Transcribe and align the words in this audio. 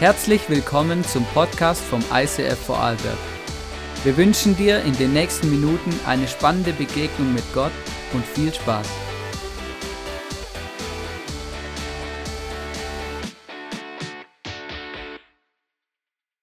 Herzlich 0.00 0.48
willkommen 0.48 1.02
zum 1.02 1.24
Podcast 1.34 1.82
vom 1.82 2.00
ICF 2.14 2.56
Vorarlberg. 2.66 3.18
Wir 4.04 4.16
wünschen 4.16 4.56
dir 4.56 4.80
in 4.82 4.96
den 4.96 5.12
nächsten 5.12 5.50
Minuten 5.50 5.92
eine 6.06 6.28
spannende 6.28 6.72
Begegnung 6.72 7.34
mit 7.34 7.42
Gott 7.52 7.72
und 8.12 8.24
viel 8.24 8.54
Spaß. 8.54 8.86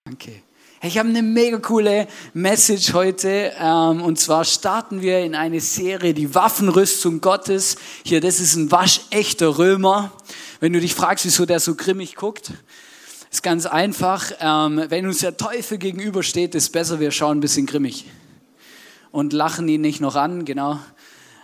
Danke. 0.03 0.41
Ich 0.83 0.97
habe 0.97 1.07
eine 1.07 1.23
mega 1.23 1.57
coole 1.59 2.09
Message 2.33 2.91
heute 2.91 3.53
ähm, 3.57 4.01
und 4.01 4.19
zwar 4.19 4.43
starten 4.43 5.01
wir 5.01 5.19
in 5.19 5.33
eine 5.33 5.61
Serie, 5.61 6.13
die 6.13 6.35
Waffenrüstung 6.35 7.21
Gottes. 7.21 7.77
Hier, 8.03 8.19
das 8.19 8.41
ist 8.41 8.57
ein 8.57 8.69
waschechter 8.69 9.57
Römer. 9.57 10.11
Wenn 10.59 10.73
du 10.73 10.81
dich 10.81 10.93
fragst, 10.93 11.23
wieso 11.23 11.45
der 11.45 11.61
so 11.61 11.75
grimmig 11.75 12.15
guckt, 12.15 12.51
ist 13.35 13.43
ganz 13.43 13.65
einfach. 13.65 14.31
Ähm, 14.39 14.85
wenn 14.87 15.05
uns 15.05 15.19
der 15.19 15.35
Teufel 15.35 15.77
gegenübersteht, 15.77 16.55
ist 16.55 16.69
besser, 16.69 17.01
wir 17.01 17.11
schauen 17.11 17.39
ein 17.39 17.41
bisschen 17.41 17.65
grimmig 17.65 18.05
und 19.11 19.33
lachen 19.33 19.67
ihn 19.67 19.81
nicht 19.81 19.99
noch 19.99 20.15
an, 20.15 20.45
genau. 20.45 20.79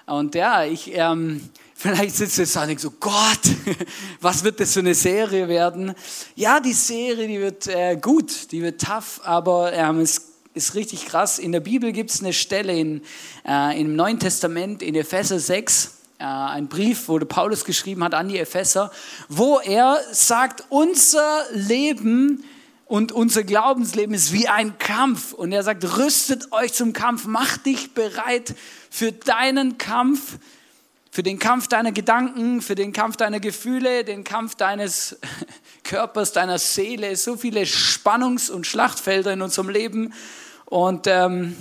Und 0.06 0.34
ja, 0.34 0.64
ich, 0.64 0.92
ähm, 0.94 1.50
vielleicht 1.76 2.16
sitzt 2.16 2.38
jetzt 2.38 2.56
da 2.56 2.62
und 2.62 2.70
denkt 2.70 2.82
so, 2.82 2.92
Gott, 2.92 3.42
was 4.22 4.46
wird 4.46 4.62
das 4.62 4.72
für 4.72 4.80
eine 4.80 4.96
Serie 4.96 5.50
werden? 5.50 5.94
Ja, 6.36 6.62
die 6.62 6.72
Serie, 6.72 7.28
die 7.28 7.42
wird 7.42 7.68
äh, 7.68 7.98
gut, 7.98 8.54
die 8.54 8.62
wird 8.62 8.80
tough, 8.80 9.20
aber 9.26 9.74
ähm, 9.74 10.00
es 10.00 10.32
ist 10.54 10.76
richtig 10.76 11.08
krass. 11.08 11.40
In 11.40 11.52
der 11.52 11.60
Bibel 11.60 11.92
gibt 11.92 12.12
es 12.12 12.22
eine 12.22 12.32
Stelle 12.32 12.74
in, 12.74 13.02
äh, 13.46 13.78
im 13.82 13.98
Neuen 13.98 14.18
Testament, 14.18 14.82
in 14.82 14.96
Epheser 14.96 15.40
6, 15.40 15.86
äh, 15.86 16.01
ein 16.22 16.68
Brief, 16.68 17.08
wo 17.08 17.20
Paulus 17.20 17.66
geschrieben 17.66 18.04
hat 18.04 18.14
an 18.14 18.30
die 18.30 18.38
Epheser, 18.38 18.92
wo 19.28 19.60
er 19.60 20.00
sagt, 20.12 20.66
unser 20.70 21.46
Leben 21.52 22.44
und 22.86 23.14
unser 23.14 23.44
Glaubensleben 23.44 24.14
ist 24.14 24.34
wie 24.34 24.50
ein 24.50 24.78
Kampf. 24.78 25.32
Und 25.32 25.54
er 25.54 25.64
sagt, 25.64 25.98
rüstet 25.98 26.52
euch 26.52 26.74
zum 26.74 26.92
Kampf, 26.92 27.26
mach 27.26 27.58
dich 27.58 27.94
bereit 27.94 28.54
für 28.90 29.14
deinen 29.14 29.78
Kampf, 29.78 30.38
für 31.10 31.24
den 31.24 31.40
Kampf 31.40 31.70
deiner 31.70 31.94
Gedanken, 31.94 32.62
für 32.62 32.76
den 32.76 32.92
Kampf 32.92 33.16
deiner 33.18 33.40
Gefühle, 33.40 34.04
den 34.04 34.24
Kampf 34.24 34.56
deines 34.56 35.18
Körpers, 35.84 36.34
deiner 36.34 36.60
Seele. 36.60 37.16
So 37.16 37.38
viele 37.38 37.62
Spannungs- 37.62 38.52
und 38.52 38.68
Schlachtfelder 38.68 39.32
in 39.32 39.42
unserem 39.42 39.70
Leben. 39.70 40.14
Und 40.66 41.08
ähm, 41.08 41.56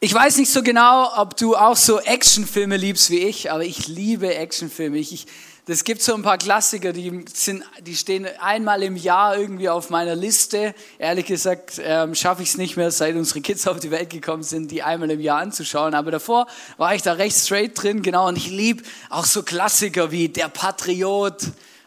ich 0.00 0.14
weiß 0.14 0.36
nicht 0.36 0.52
so 0.52 0.62
genau, 0.62 1.10
ob 1.16 1.36
du 1.36 1.56
auch 1.56 1.76
so 1.76 1.98
Actionfilme 1.98 2.76
liebst 2.76 3.10
wie 3.10 3.18
ich, 3.18 3.50
aber 3.50 3.64
ich 3.64 3.88
liebe 3.88 4.32
Actionfilme. 4.32 4.96
Ich, 4.96 5.12
ich, 5.12 5.26
das 5.66 5.82
gibt 5.82 6.02
so 6.02 6.14
ein 6.14 6.22
paar 6.22 6.38
Klassiker, 6.38 6.92
die, 6.92 7.24
sind, 7.34 7.64
die 7.80 7.96
stehen 7.96 8.28
einmal 8.40 8.84
im 8.84 8.94
Jahr 8.94 9.36
irgendwie 9.36 9.68
auf 9.68 9.90
meiner 9.90 10.14
Liste. 10.14 10.72
Ehrlich 11.00 11.26
gesagt 11.26 11.80
ähm, 11.82 12.14
schaffe 12.14 12.44
ich 12.44 12.50
es 12.50 12.56
nicht 12.56 12.76
mehr, 12.76 12.92
seit 12.92 13.16
unsere 13.16 13.40
Kids 13.40 13.66
auf 13.66 13.80
die 13.80 13.90
Welt 13.90 14.10
gekommen 14.10 14.44
sind, 14.44 14.70
die 14.70 14.84
einmal 14.84 15.10
im 15.10 15.20
Jahr 15.20 15.40
anzuschauen. 15.40 15.94
Aber 15.94 16.12
davor 16.12 16.46
war 16.76 16.94
ich 16.94 17.02
da 17.02 17.14
recht 17.14 17.36
straight 17.36 17.82
drin, 17.82 18.00
genau. 18.02 18.28
Und 18.28 18.38
ich 18.38 18.50
liebe 18.50 18.84
auch 19.10 19.24
so 19.24 19.42
Klassiker 19.42 20.12
wie 20.12 20.28
Der 20.28 20.48
Patriot 20.48 21.38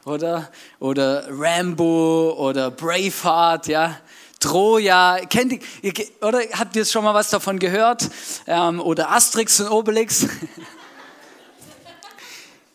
oder, 0.03 0.52
oder 0.80 1.28
Rambo 1.30 2.36
oder 2.38 2.72
Braveheart, 2.72 3.68
ja. 3.68 3.98
Troja, 4.42 5.20
kennt 5.30 5.64
ihr, 5.81 5.94
oder 6.22 6.42
habt 6.53 6.75
ihr 6.75 6.84
schon 6.84 7.06
mal 7.06 7.14
was 7.14 7.30
davon 7.30 7.59
gehört? 7.59 8.09
Ähm, 8.47 8.81
oder 8.81 9.11
Asterix 9.11 9.61
und 9.61 9.70
Obelix? 9.70 10.28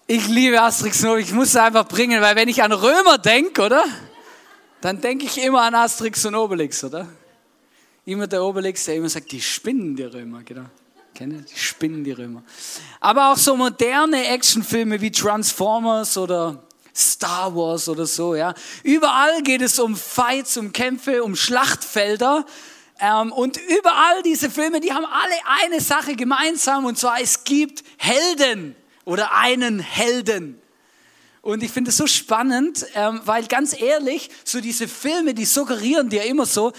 Ich 0.09 0.28
liebe 0.28 0.62
Asterix 0.62 1.03
und 1.03 1.11
Obelix, 1.11 1.31
ich 1.31 1.34
muss 1.34 1.48
es 1.48 1.56
einfach 1.56 1.89
bringen, 1.89 2.22
weil 2.22 2.37
wenn 2.37 2.48
ich 2.48 2.62
an 2.62 2.70
Römer 2.70 3.19
denke, 3.19 3.61
oder? 3.61 3.83
Dann 4.81 5.00
denke 5.00 5.27
ich 5.27 5.37
immer 5.42 5.62
an 5.62 5.75
Asterix 5.75 6.25
und 6.25 6.37
Obelix, 6.37 6.84
oder? 6.84 7.09
Immer 8.05 8.28
der 8.28 8.44
Obelix, 8.44 8.84
der 8.84 8.94
immer 8.94 9.09
sagt, 9.09 9.32
die 9.32 9.41
spinnen 9.41 9.97
die 9.97 10.05
Römer, 10.05 10.44
genau. 10.44 10.66
Kennt 11.12 11.32
ihr? 11.32 11.41
Die 11.41 11.59
spinnen 11.59 12.05
die 12.05 12.12
Römer. 12.12 12.44
Aber 13.00 13.32
auch 13.32 13.37
so 13.37 13.56
moderne 13.56 14.28
Actionfilme 14.28 15.00
wie 15.00 15.10
Transformers 15.10 16.16
oder 16.16 16.62
Star 16.97 17.55
Wars 17.55 17.89
oder 17.89 18.07
so, 18.07 18.34
ja. 18.34 18.55
Überall 18.83 19.43
geht 19.43 19.61
es 19.61 19.79
um 19.79 19.97
Fights, 19.97 20.57
um 20.57 20.73
Kämpfe, 20.73 21.23
um 21.23 21.37
Schlachtfelder. 21.37 22.47
Ähm, 22.99 23.33
und 23.33 23.59
überall 23.59 24.23
diese 24.25 24.51
Filme, 24.51 24.81
die 24.81 24.93
haben 24.93 25.05
alle 25.05 25.35
eine 25.62 25.81
Sache 25.81 26.17
gemeinsam 26.17 26.87
und 26.87 26.99
zwar 26.99 27.21
es 27.21 27.45
gibt 27.45 27.85
Helden 27.99 28.75
oder 29.05 29.35
einen 29.35 29.79
Helden. 29.81 30.61
Und 31.43 31.62
ich 31.62 31.71
finde 31.71 31.91
es 31.91 31.97
so 31.97 32.09
spannend, 32.09 32.87
ähm, 32.95 33.21
weil 33.25 33.47
ganz 33.47 33.81
ehrlich, 33.81 34.31
so 34.43 34.61
diese 34.61 34.89
Filme, 34.89 35.33
die 35.33 35.45
suggerieren 35.45 36.09
dir 36.09 36.25
immer 36.25 36.45
so, 36.45 36.73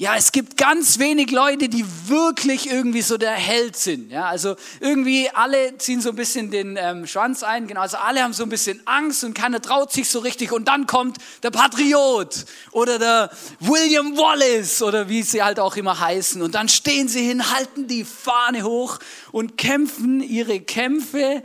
ja, 0.00 0.14
es 0.14 0.30
gibt 0.30 0.56
ganz 0.56 1.00
wenig 1.00 1.32
Leute, 1.32 1.68
die 1.68 1.84
wirklich 2.06 2.70
irgendwie 2.70 3.02
so 3.02 3.18
der 3.18 3.32
Held 3.32 3.76
sind. 3.76 4.12
Ja, 4.12 4.26
also 4.26 4.54
irgendwie 4.78 5.28
alle 5.28 5.76
ziehen 5.78 6.00
so 6.00 6.10
ein 6.10 6.14
bisschen 6.14 6.52
den 6.52 6.78
ähm, 6.80 7.04
Schwanz 7.04 7.42
ein. 7.42 7.66
Genau, 7.66 7.80
also 7.80 7.96
alle 7.96 8.22
haben 8.22 8.32
so 8.32 8.44
ein 8.44 8.48
bisschen 8.48 8.80
Angst 8.84 9.24
und 9.24 9.34
keiner 9.34 9.60
traut 9.60 9.90
sich 9.90 10.08
so 10.08 10.20
richtig. 10.20 10.52
Und 10.52 10.68
dann 10.68 10.86
kommt 10.86 11.18
der 11.42 11.50
Patriot 11.50 12.44
oder 12.70 13.00
der 13.00 13.30
William 13.58 14.16
Wallace 14.16 14.82
oder 14.82 15.08
wie 15.08 15.24
sie 15.24 15.42
halt 15.42 15.58
auch 15.58 15.74
immer 15.74 15.98
heißen. 15.98 16.42
Und 16.42 16.54
dann 16.54 16.68
stehen 16.68 17.08
sie 17.08 17.26
hin, 17.26 17.50
halten 17.50 17.88
die 17.88 18.04
Fahne 18.04 18.62
hoch 18.62 19.00
und 19.32 19.58
kämpfen 19.58 20.22
ihre 20.22 20.60
Kämpfe 20.60 21.42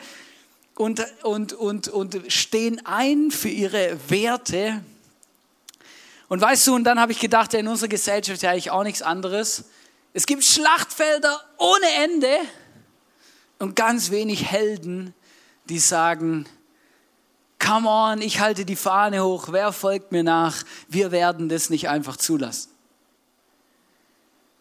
und, 0.75 1.03
und, 1.23 1.53
und, 1.53 1.87
und 1.87 2.21
stehen 2.27 2.85
ein 2.85 3.31
für 3.31 3.49
ihre 3.49 3.97
Werte 4.09 4.83
und 6.33 6.41
weißt 6.41 6.65
du, 6.65 6.73
und 6.73 6.83
dann 6.83 6.99
habe 6.99 7.11
ich 7.11 7.19
gedacht, 7.19 7.53
ja, 7.53 7.59
in 7.59 7.67
unserer 7.67 7.89
Gesellschaft 7.89 8.41
ja 8.41 8.49
eigentlich 8.49 8.71
auch 8.71 8.81
nichts 8.81 9.03
anderes. 9.03 9.65
Es 10.13 10.25
gibt 10.25 10.43
Schlachtfelder 10.43 11.39
ohne 11.59 11.85
Ende 12.03 12.39
und 13.59 13.75
ganz 13.75 14.09
wenig 14.09 14.49
Helden, 14.49 15.13
die 15.65 15.77
sagen, 15.77 16.47
come 17.59 17.87
on, 17.87 18.21
ich 18.23 18.39
halte 18.39 18.65
die 18.65 18.75
Fahne 18.75 19.23
hoch, 19.23 19.49
wer 19.51 19.71
folgt 19.71 20.11
mir 20.11 20.23
nach? 20.23 20.63
Wir 20.87 21.11
werden 21.11 21.49
das 21.49 21.69
nicht 21.69 21.87
einfach 21.87 22.17
zulassen. 22.17 22.71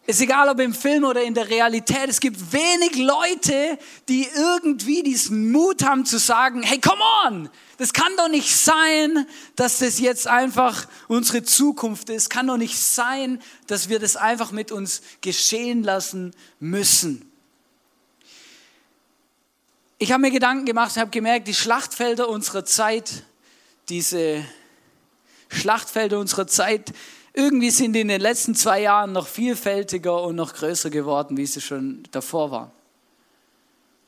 Ist 0.05 0.19
egal, 0.19 0.49
ob 0.49 0.59
im 0.59 0.73
Film 0.73 1.05
oder 1.05 1.23
in 1.23 1.33
der 1.33 1.49
Realität, 1.49 2.09
es 2.09 2.19
gibt 2.19 2.51
wenig 2.51 2.97
Leute, 2.97 3.79
die 4.09 4.27
irgendwie 4.35 5.01
diesen 5.01 5.49
Mut 5.53 5.81
haben 5.83 6.05
zu 6.05 6.19
sagen, 6.19 6.61
hey, 6.61 6.77
come 6.81 7.01
on, 7.25 7.49
das 7.77 7.93
kann 7.93 8.11
doch 8.17 8.27
nicht 8.27 8.53
sein, 8.53 9.25
dass 9.55 9.79
das 9.79 9.99
jetzt 9.99 10.27
einfach 10.27 10.87
unsere 11.07 11.43
Zukunft 11.43 12.09
ist. 12.09 12.29
Kann 12.29 12.47
doch 12.47 12.57
nicht 12.57 12.77
sein, 12.77 13.41
dass 13.67 13.87
wir 13.87 13.99
das 13.99 14.17
einfach 14.17 14.51
mit 14.51 14.73
uns 14.73 15.01
geschehen 15.21 15.83
lassen 15.83 16.35
müssen. 16.59 17.31
Ich 19.99 20.11
habe 20.11 20.19
mir 20.19 20.31
Gedanken 20.31 20.65
gemacht, 20.65 20.97
habe 20.97 21.11
gemerkt, 21.11 21.47
die 21.47 21.53
Schlachtfelder 21.53 22.27
unserer 22.27 22.65
Zeit, 22.65 23.23
diese 23.87 24.43
Schlachtfelder 25.47 26.19
unserer 26.19 26.45
Zeit, 26.45 26.91
irgendwie 27.33 27.71
sind 27.71 27.93
die 27.93 28.01
in 28.01 28.07
den 28.07 28.21
letzten 28.21 28.55
zwei 28.55 28.81
Jahren 28.81 29.11
noch 29.11 29.27
vielfältiger 29.27 30.21
und 30.23 30.35
noch 30.35 30.53
größer 30.53 30.89
geworden, 30.89 31.35
wie 31.37 31.45
sie 31.45 31.61
schon 31.61 32.03
davor 32.11 32.51
waren. 32.51 32.71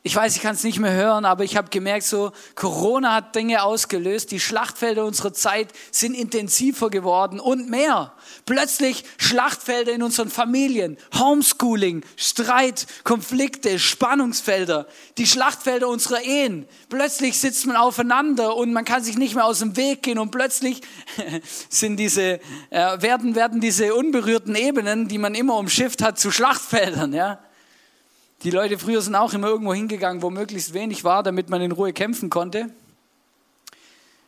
Ich 0.08 0.16
weiß, 0.16 0.36
ich 0.36 0.44
kann 0.44 0.54
es 0.54 0.64
nicht 0.64 0.78
mehr 0.78 0.94
hören, 0.94 1.26
aber 1.26 1.44
ich 1.46 1.58
habe 1.58 1.72
gemerkt, 1.72 2.06
so 2.06 2.32
Corona 2.54 3.16
hat 3.16 3.34
Dinge 3.34 3.64
ausgelöst. 3.64 4.30
Die 4.30 4.40
Schlachtfelder 4.40 5.04
unserer 5.04 5.34
Zeit 5.34 5.70
sind 5.90 6.14
intensiver 6.14 6.92
geworden 6.92 7.40
und 7.40 7.72
mehr. 7.72 8.14
Plötzlich 8.46 9.04
Schlachtfelder 9.18 9.92
in 9.92 10.04
unseren 10.04 10.30
Familien, 10.30 10.98
Homeschooling, 11.18 12.04
Streit, 12.18 12.86
Konflikte, 13.04 13.80
Spannungsfelder, 13.80 14.86
die 15.18 15.26
Schlachtfelder 15.26 15.88
unserer 15.88 16.22
Ehen. 16.22 16.68
Plötzlich 16.90 17.40
sitzt 17.40 17.66
man 17.66 17.76
aufeinander 17.76 18.56
und 18.56 18.74
man 18.74 18.86
kann 18.86 19.04
sich 19.04 19.18
nicht 19.18 19.34
mehr 19.34 19.46
aus 19.46 19.58
dem 19.58 19.76
Weg 19.76 20.04
gehen 20.04 20.20
und 20.20 20.30
plötzlich 20.30 20.82
sind 21.70 21.98
diese, 21.98 22.40
äh, 22.70 23.02
werden, 23.02 23.34
werden 23.34 23.60
diese 23.60 23.96
unberührten 23.96 24.54
Ebenen, 24.54 25.08
die 25.08 25.18
man 25.18 25.34
immer 25.34 25.58
umschifft 25.58 26.04
hat, 26.04 26.20
zu 26.20 26.30
Schlachtfeldern. 26.30 27.12
Ja? 27.12 27.40
Die 28.46 28.52
Leute 28.52 28.78
früher 28.78 29.02
sind 29.02 29.16
auch 29.16 29.34
immer 29.34 29.48
irgendwo 29.48 29.74
hingegangen, 29.74 30.22
wo 30.22 30.30
möglichst 30.30 30.76
wenig 30.76 31.04
war, 31.04 31.24
damit 31.24 31.50
man 31.50 31.64
in 31.64 31.72
Ruhe 31.72 31.94
kämpfen 31.94 32.30
konnte. 32.30 32.70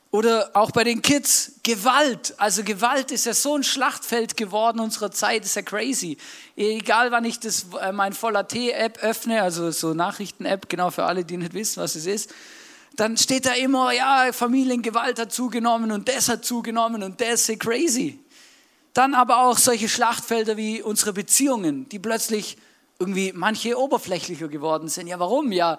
Oder 0.10 0.50
auch 0.56 0.72
bei 0.72 0.84
den 0.84 1.04
Kids, 1.04 1.60
Gewalt. 1.62 2.34
Also 2.40 2.64
Gewalt 2.64 3.12
ist 3.12 3.28
ja 3.28 3.36
so 3.36 3.56
ein 3.56 3.62
Schlachtfeld 3.62 4.36
geworden 4.36 4.80
unserer 4.80 5.12
Zeit, 5.12 5.46
ist 5.46 5.56
ja 5.56 5.62
crazy. 5.62 6.18
Egal 6.56 7.12
wann 7.12 7.26
ich 7.26 7.40
das, 7.40 7.68
äh, 7.80 7.92
mein 7.92 8.12
voller 8.12 8.48
T-App 8.48 8.98
öffne, 9.04 9.44
also 9.44 9.70
so 9.70 9.94
Nachrichten-App, 9.94 10.68
genau 10.68 10.90
für 10.90 11.04
alle, 11.04 11.24
die 11.24 11.38
nicht 11.38 11.54
wissen, 11.54 11.84
was 11.84 11.94
es 11.94 12.08
ist, 12.08 12.34
dann 12.96 13.18
steht 13.18 13.46
da 13.46 13.54
immer, 13.54 13.92
ja, 13.92 14.30
Familiengewalt 14.34 15.20
hat 15.20 15.32
zugenommen 15.32 15.92
und 15.92 16.10
das 16.10 16.28
hat 16.28 16.44
zugenommen 16.44 17.04
und 17.04 17.22
das 17.22 17.48
ist 17.50 17.60
crazy. 17.60 18.18
Dann 18.96 19.14
aber 19.14 19.46
auch 19.46 19.60
solche 19.60 19.88
Schlachtfelder 19.88 20.58
wie 20.58 20.82
unsere 20.82 21.14
Beziehungen, 21.14 21.88
die 21.90 22.00
plötzlich 22.00 22.58
irgendwie 23.00 23.34
manche 23.34 23.78
oberflächlicher 23.78 24.48
geworden 24.48 24.88
sind. 24.88 25.08
Ja, 25.08 25.20
warum? 25.20 25.52
Ja, 25.52 25.78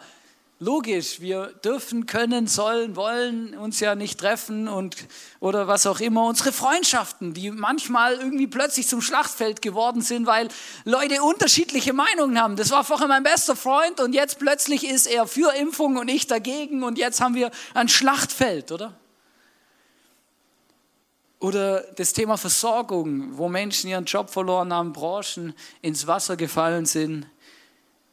Logisch, 0.60 1.20
wir 1.20 1.52
dürfen, 1.64 2.06
können, 2.06 2.48
sollen, 2.48 2.96
wollen 2.96 3.56
uns 3.56 3.78
ja 3.78 3.94
nicht 3.94 4.18
treffen 4.18 4.66
und 4.66 4.96
oder 5.38 5.68
was 5.68 5.86
auch 5.86 6.00
immer. 6.00 6.26
Unsere 6.26 6.50
Freundschaften, 6.50 7.32
die 7.32 7.52
manchmal 7.52 8.14
irgendwie 8.14 8.48
plötzlich 8.48 8.88
zum 8.88 9.00
Schlachtfeld 9.00 9.62
geworden 9.62 10.02
sind, 10.02 10.26
weil 10.26 10.48
Leute 10.84 11.22
unterschiedliche 11.22 11.92
Meinungen 11.92 12.42
haben. 12.42 12.56
Das 12.56 12.72
war 12.72 12.82
vorher 12.82 13.06
mein 13.06 13.22
bester 13.22 13.54
Freund 13.54 14.00
und 14.00 14.14
jetzt 14.14 14.40
plötzlich 14.40 14.84
ist 14.84 15.06
er 15.06 15.28
für 15.28 15.54
Impfung 15.54 15.96
und 15.96 16.08
ich 16.08 16.26
dagegen 16.26 16.82
und 16.82 16.98
jetzt 16.98 17.20
haben 17.20 17.36
wir 17.36 17.52
ein 17.74 17.88
Schlachtfeld, 17.88 18.72
oder? 18.72 18.98
Oder 21.40 21.82
das 21.94 22.12
Thema 22.12 22.36
Versorgung, 22.36 23.38
wo 23.38 23.48
Menschen 23.48 23.88
ihren 23.88 24.04
Job 24.04 24.30
verloren 24.30 24.72
haben, 24.72 24.92
Branchen 24.92 25.54
ins 25.82 26.06
Wasser 26.06 26.36
gefallen 26.36 26.86
sind 26.86 27.26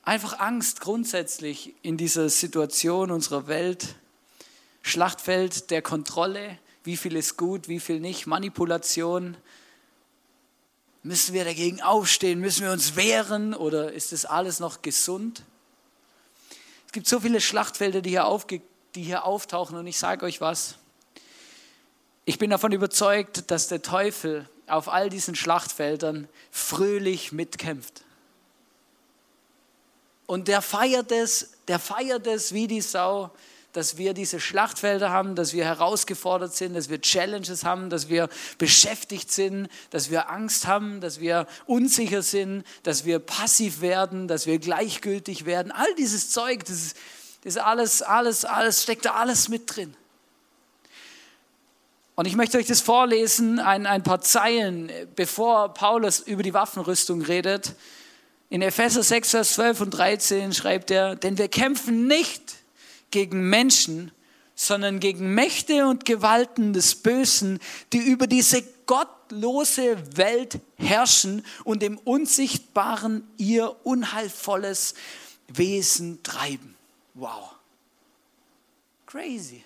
Einfach 0.06 0.38
Angst 0.38 0.82
grundsätzlich 0.82 1.74
in 1.82 1.98
dieser 1.98 2.30
Situation 2.30 3.10
unserer 3.10 3.48
Welt. 3.48 3.96
Schlachtfeld 4.84 5.72
der 5.72 5.82
Kontrolle, 5.82 6.60
wie 6.84 6.96
viel 6.96 7.16
ist 7.16 7.38
gut, 7.38 7.68
wie 7.68 7.80
viel 7.80 8.00
nicht, 8.00 8.28
Manipulation. 8.28 9.36
Müssen 11.02 11.34
wir 11.34 11.44
dagegen 11.44 11.82
aufstehen? 11.82 12.40
Müssen 12.40 12.66
wir 12.66 12.72
uns 12.72 12.96
wehren? 12.96 13.56
Oder 13.56 13.94
ist 13.94 14.12
das 14.12 14.26
alles 14.26 14.60
noch 14.60 14.84
gesund? 14.84 15.44
Es 16.86 16.92
gibt 16.92 17.08
so 17.08 17.20
viele 17.20 17.42
Schlachtfelder, 17.42 18.02
die 18.02 18.12
hier, 18.12 18.26
aufge 18.26 18.62
die 18.94 19.02
hier 19.02 19.26
auftauchen 19.26 19.76
und 19.76 19.88
ich 19.88 19.98
sage 19.98 20.24
euch 20.24 20.40
was. 20.40 20.76
Ich 22.26 22.40
bin 22.40 22.50
davon 22.50 22.72
überzeugt, 22.72 23.52
dass 23.52 23.68
der 23.68 23.84
Teufel 23.84 24.50
auf 24.66 24.90
all 24.90 25.10
diesen 25.10 25.36
Schlachtfeldern 25.36 26.28
fröhlich 26.50 27.32
mitkämpft. 27.32 28.04
Und 30.26 30.48
der 30.48 30.64
feiert 30.64 31.12
es, 31.12 31.52
der 31.68 31.78
feiert 31.78 32.26
es 32.26 32.52
wie 32.52 32.66
die 32.66 32.82
Sau, 32.82 33.30
dass 33.74 33.98
wir 33.98 34.16
diese 34.16 34.40
Schlachtfelder 34.40 35.12
haben, 35.12 35.36
dass 35.36 35.54
wir 35.54 35.66
herausgefordert 35.66 36.56
sind, 36.56 36.74
dass 36.74 36.90
wir 36.90 37.00
Challenges 37.00 37.64
haben, 37.64 37.92
dass 37.92 38.10
wir 38.10 38.30
beschäftigt 38.58 39.32
sind, 39.32 39.68
dass 39.92 40.10
wir 40.10 40.30
Angst 40.32 40.66
haben, 40.66 41.02
dass 41.02 41.20
wir 41.20 41.46
unsicher 41.68 42.24
sind, 42.24 42.64
dass 42.84 43.06
wir 43.06 43.20
passiv 43.20 43.82
werden, 43.82 44.28
dass 44.28 44.48
wir 44.48 44.58
gleichgültig 44.58 45.46
werden. 45.46 45.72
All 45.72 45.94
dieses 45.96 46.32
Zeug, 46.32 46.64
das 46.66 46.78
ist, 46.78 46.98
das 47.44 47.56
ist 47.56 47.62
alles, 47.62 48.02
alles, 48.02 48.46
alles, 48.46 48.82
steckt 48.82 49.06
da 49.06 49.14
alles 49.14 49.50
mit 49.50 49.76
drin. 49.76 49.96
Und 52.16 52.28
ich 52.28 52.38
möchte 52.38 52.58
euch 52.58 52.68
das 52.68 52.80
vorlesen, 52.80 53.60
ein, 53.60 53.86
ein 53.86 54.02
paar 54.02 54.22
Zeilen, 54.22 54.90
bevor 55.18 55.74
Paulus 55.74 56.22
über 56.22 56.44
die 56.44 56.54
Waffenrüstung 56.54 57.22
redet. 57.22 57.76
In 58.50 58.62
Epheser 58.62 59.04
6, 59.04 59.32
Vers 59.32 59.54
12 59.56 59.82
und 59.82 59.90
13 59.92 60.54
schreibt 60.54 60.92
er, 60.92 61.18
denn 61.18 61.38
wir 61.38 61.50
kämpfen 61.50 62.08
nicht 62.08 62.56
gegen 63.12 63.50
Menschen, 63.50 64.12
sondern 64.56 65.02
gegen 65.02 65.34
Mächte 65.34 65.88
und 65.88 66.06
Gewalten 66.06 66.72
des 66.72 66.96
Bösen, 66.96 67.60
die 67.92 67.98
über 67.98 68.28
diese 68.28 68.64
gottlose 68.86 69.98
Welt 70.16 70.62
herrschen 70.78 71.46
und 71.66 71.84
im 71.84 71.98
Unsichtbaren 71.98 73.28
ihr 73.36 73.76
unheilvolles 73.84 74.94
Wesen 75.50 76.24
treiben. 76.24 76.76
Wow. 77.14 77.56
Crazy. 79.06 79.65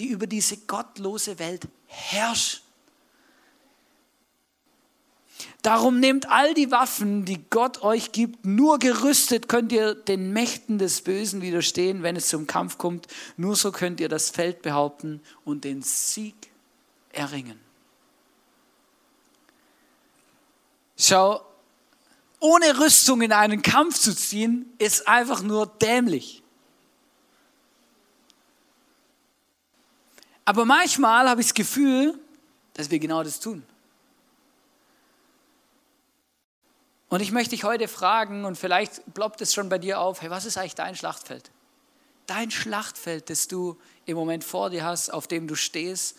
Die 0.00 0.08
über 0.08 0.26
diese 0.26 0.56
gottlose 0.56 1.38
Welt 1.38 1.68
herrschen. 1.86 2.60
Darum 5.62 6.00
nehmt 6.00 6.30
all 6.30 6.54
die 6.54 6.70
Waffen, 6.70 7.26
die 7.26 7.44
Gott 7.50 7.82
euch 7.82 8.12
gibt. 8.12 8.46
Nur 8.46 8.78
gerüstet 8.78 9.48
könnt 9.48 9.72
ihr 9.72 9.94
den 9.94 10.32
Mächten 10.32 10.78
des 10.78 11.02
Bösen 11.02 11.42
widerstehen, 11.42 12.02
wenn 12.02 12.16
es 12.16 12.28
zum 12.28 12.46
Kampf 12.46 12.78
kommt. 12.78 13.08
Nur 13.36 13.56
so 13.56 13.70
könnt 13.70 14.00
ihr 14.00 14.08
das 14.08 14.30
Feld 14.30 14.62
behaupten 14.62 15.20
und 15.44 15.64
den 15.64 15.82
Sieg 15.82 16.34
erringen. 17.12 17.60
Schau, 20.96 21.44
ohne 22.40 22.78
Rüstung 22.78 23.20
in 23.20 23.32
einen 23.32 23.60
Kampf 23.60 23.98
zu 23.98 24.16
ziehen, 24.16 24.72
ist 24.78 25.06
einfach 25.06 25.42
nur 25.42 25.66
dämlich. 25.66 26.42
Aber 30.50 30.64
manchmal 30.64 31.28
habe 31.28 31.42
ich 31.42 31.46
das 31.46 31.54
Gefühl, 31.54 32.18
dass 32.74 32.90
wir 32.90 32.98
genau 32.98 33.22
das 33.22 33.38
tun. 33.38 33.62
Und 37.08 37.20
ich 37.20 37.30
möchte 37.30 37.50
dich 37.50 37.62
heute 37.62 37.86
fragen, 37.86 38.44
und 38.44 38.58
vielleicht 38.58 39.14
ploppt 39.14 39.40
es 39.42 39.54
schon 39.54 39.68
bei 39.68 39.78
dir 39.78 40.00
auf, 40.00 40.22
hey, 40.22 40.28
was 40.28 40.46
ist 40.46 40.58
eigentlich 40.58 40.74
dein 40.74 40.96
Schlachtfeld? 40.96 41.52
Dein 42.26 42.50
Schlachtfeld, 42.50 43.30
das 43.30 43.46
du 43.46 43.78
im 44.06 44.16
Moment 44.16 44.42
vor 44.42 44.70
dir 44.70 44.84
hast, 44.84 45.10
auf 45.10 45.28
dem 45.28 45.46
du 45.46 45.54
stehst, 45.54 46.16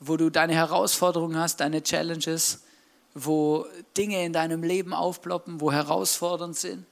wo 0.00 0.16
du 0.16 0.30
deine 0.30 0.54
Herausforderungen 0.54 1.36
hast, 1.36 1.60
deine 1.60 1.82
Challenges, 1.82 2.62
wo 3.12 3.66
Dinge 3.94 4.24
in 4.24 4.32
deinem 4.32 4.62
Leben 4.62 4.94
aufploppen, 4.94 5.60
wo 5.60 5.70
herausfordernd 5.70 6.56
sind. 6.56 6.86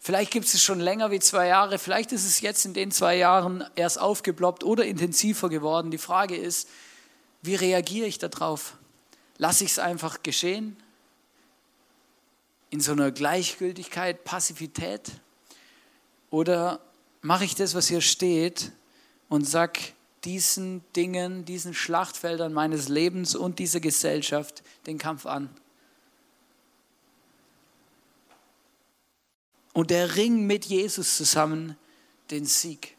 Vielleicht 0.00 0.32
gibt 0.32 0.46
es 0.46 0.62
schon 0.62 0.80
länger 0.80 1.10
wie 1.10 1.20
zwei 1.20 1.46
Jahre, 1.46 1.78
vielleicht 1.78 2.10
ist 2.12 2.24
es 2.24 2.40
jetzt 2.40 2.64
in 2.64 2.74
den 2.74 2.90
zwei 2.90 3.16
Jahren 3.16 3.64
erst 3.76 4.00
aufgeploppt 4.00 4.64
oder 4.64 4.84
intensiver 4.84 5.48
geworden. 5.48 5.90
Die 5.90 5.98
Frage 5.98 6.36
ist, 6.36 6.68
wie 7.42 7.54
reagiere 7.54 8.06
ich 8.06 8.18
darauf? 8.18 8.76
Lasse 9.36 9.64
ich 9.64 9.72
es 9.72 9.78
einfach 9.78 10.22
geschehen? 10.22 10.76
in 12.70 12.80
so 12.80 12.92
einer 12.92 13.10
Gleichgültigkeit, 13.10 14.24
Passivität? 14.24 15.10
Oder 16.30 16.80
mache 17.20 17.44
ich 17.44 17.56
das, 17.56 17.74
was 17.74 17.88
hier 17.88 18.00
steht 18.00 18.70
und 19.28 19.46
sag 19.46 19.78
diesen 20.24 20.82
Dingen, 20.94 21.44
diesen 21.44 21.74
Schlachtfeldern 21.74 22.52
meines 22.52 22.88
Lebens 22.88 23.34
und 23.34 23.58
dieser 23.58 23.80
Gesellschaft 23.80 24.62
den 24.86 24.98
Kampf 24.98 25.26
an? 25.26 25.50
Und 29.80 29.88
der 29.88 30.14
Ring 30.14 30.46
mit 30.46 30.66
Jesus 30.66 31.16
zusammen 31.16 31.74
den 32.30 32.44
Sieg. 32.44 32.98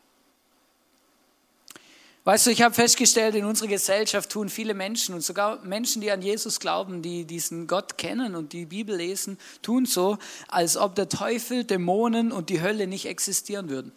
Weißt 2.23 2.47
du, 2.47 2.49
ich 2.49 2.63
habe 2.63 2.73
festgestellt, 2.73 3.35
in 3.35 3.45
unserer 3.45 3.67
Gesellschaft 3.67 4.31
tun 4.31 4.49
viele 4.49 4.73
Menschen 4.73 5.13
und 5.13 5.21
sogar 5.21 5.61
Menschen, 5.63 6.01
die 6.01 6.09
an 6.09 6.23
Jesus 6.23 6.59
glauben, 6.59 7.03
die 7.03 7.25
diesen 7.25 7.67
Gott 7.67 7.99
kennen 7.99 8.33
und 8.35 8.51
die 8.51 8.65
Bibel 8.65 8.95
lesen, 8.95 9.37
tun 9.61 9.85
so, 9.85 10.17
als 10.47 10.75
ob 10.75 10.95
der 10.95 11.07
Teufel, 11.07 11.65
Dämonen 11.65 12.31
und 12.31 12.49
die 12.49 12.61
Hölle 12.63 12.87
nicht 12.87 13.05
existieren 13.05 13.69
würden. 13.69 13.91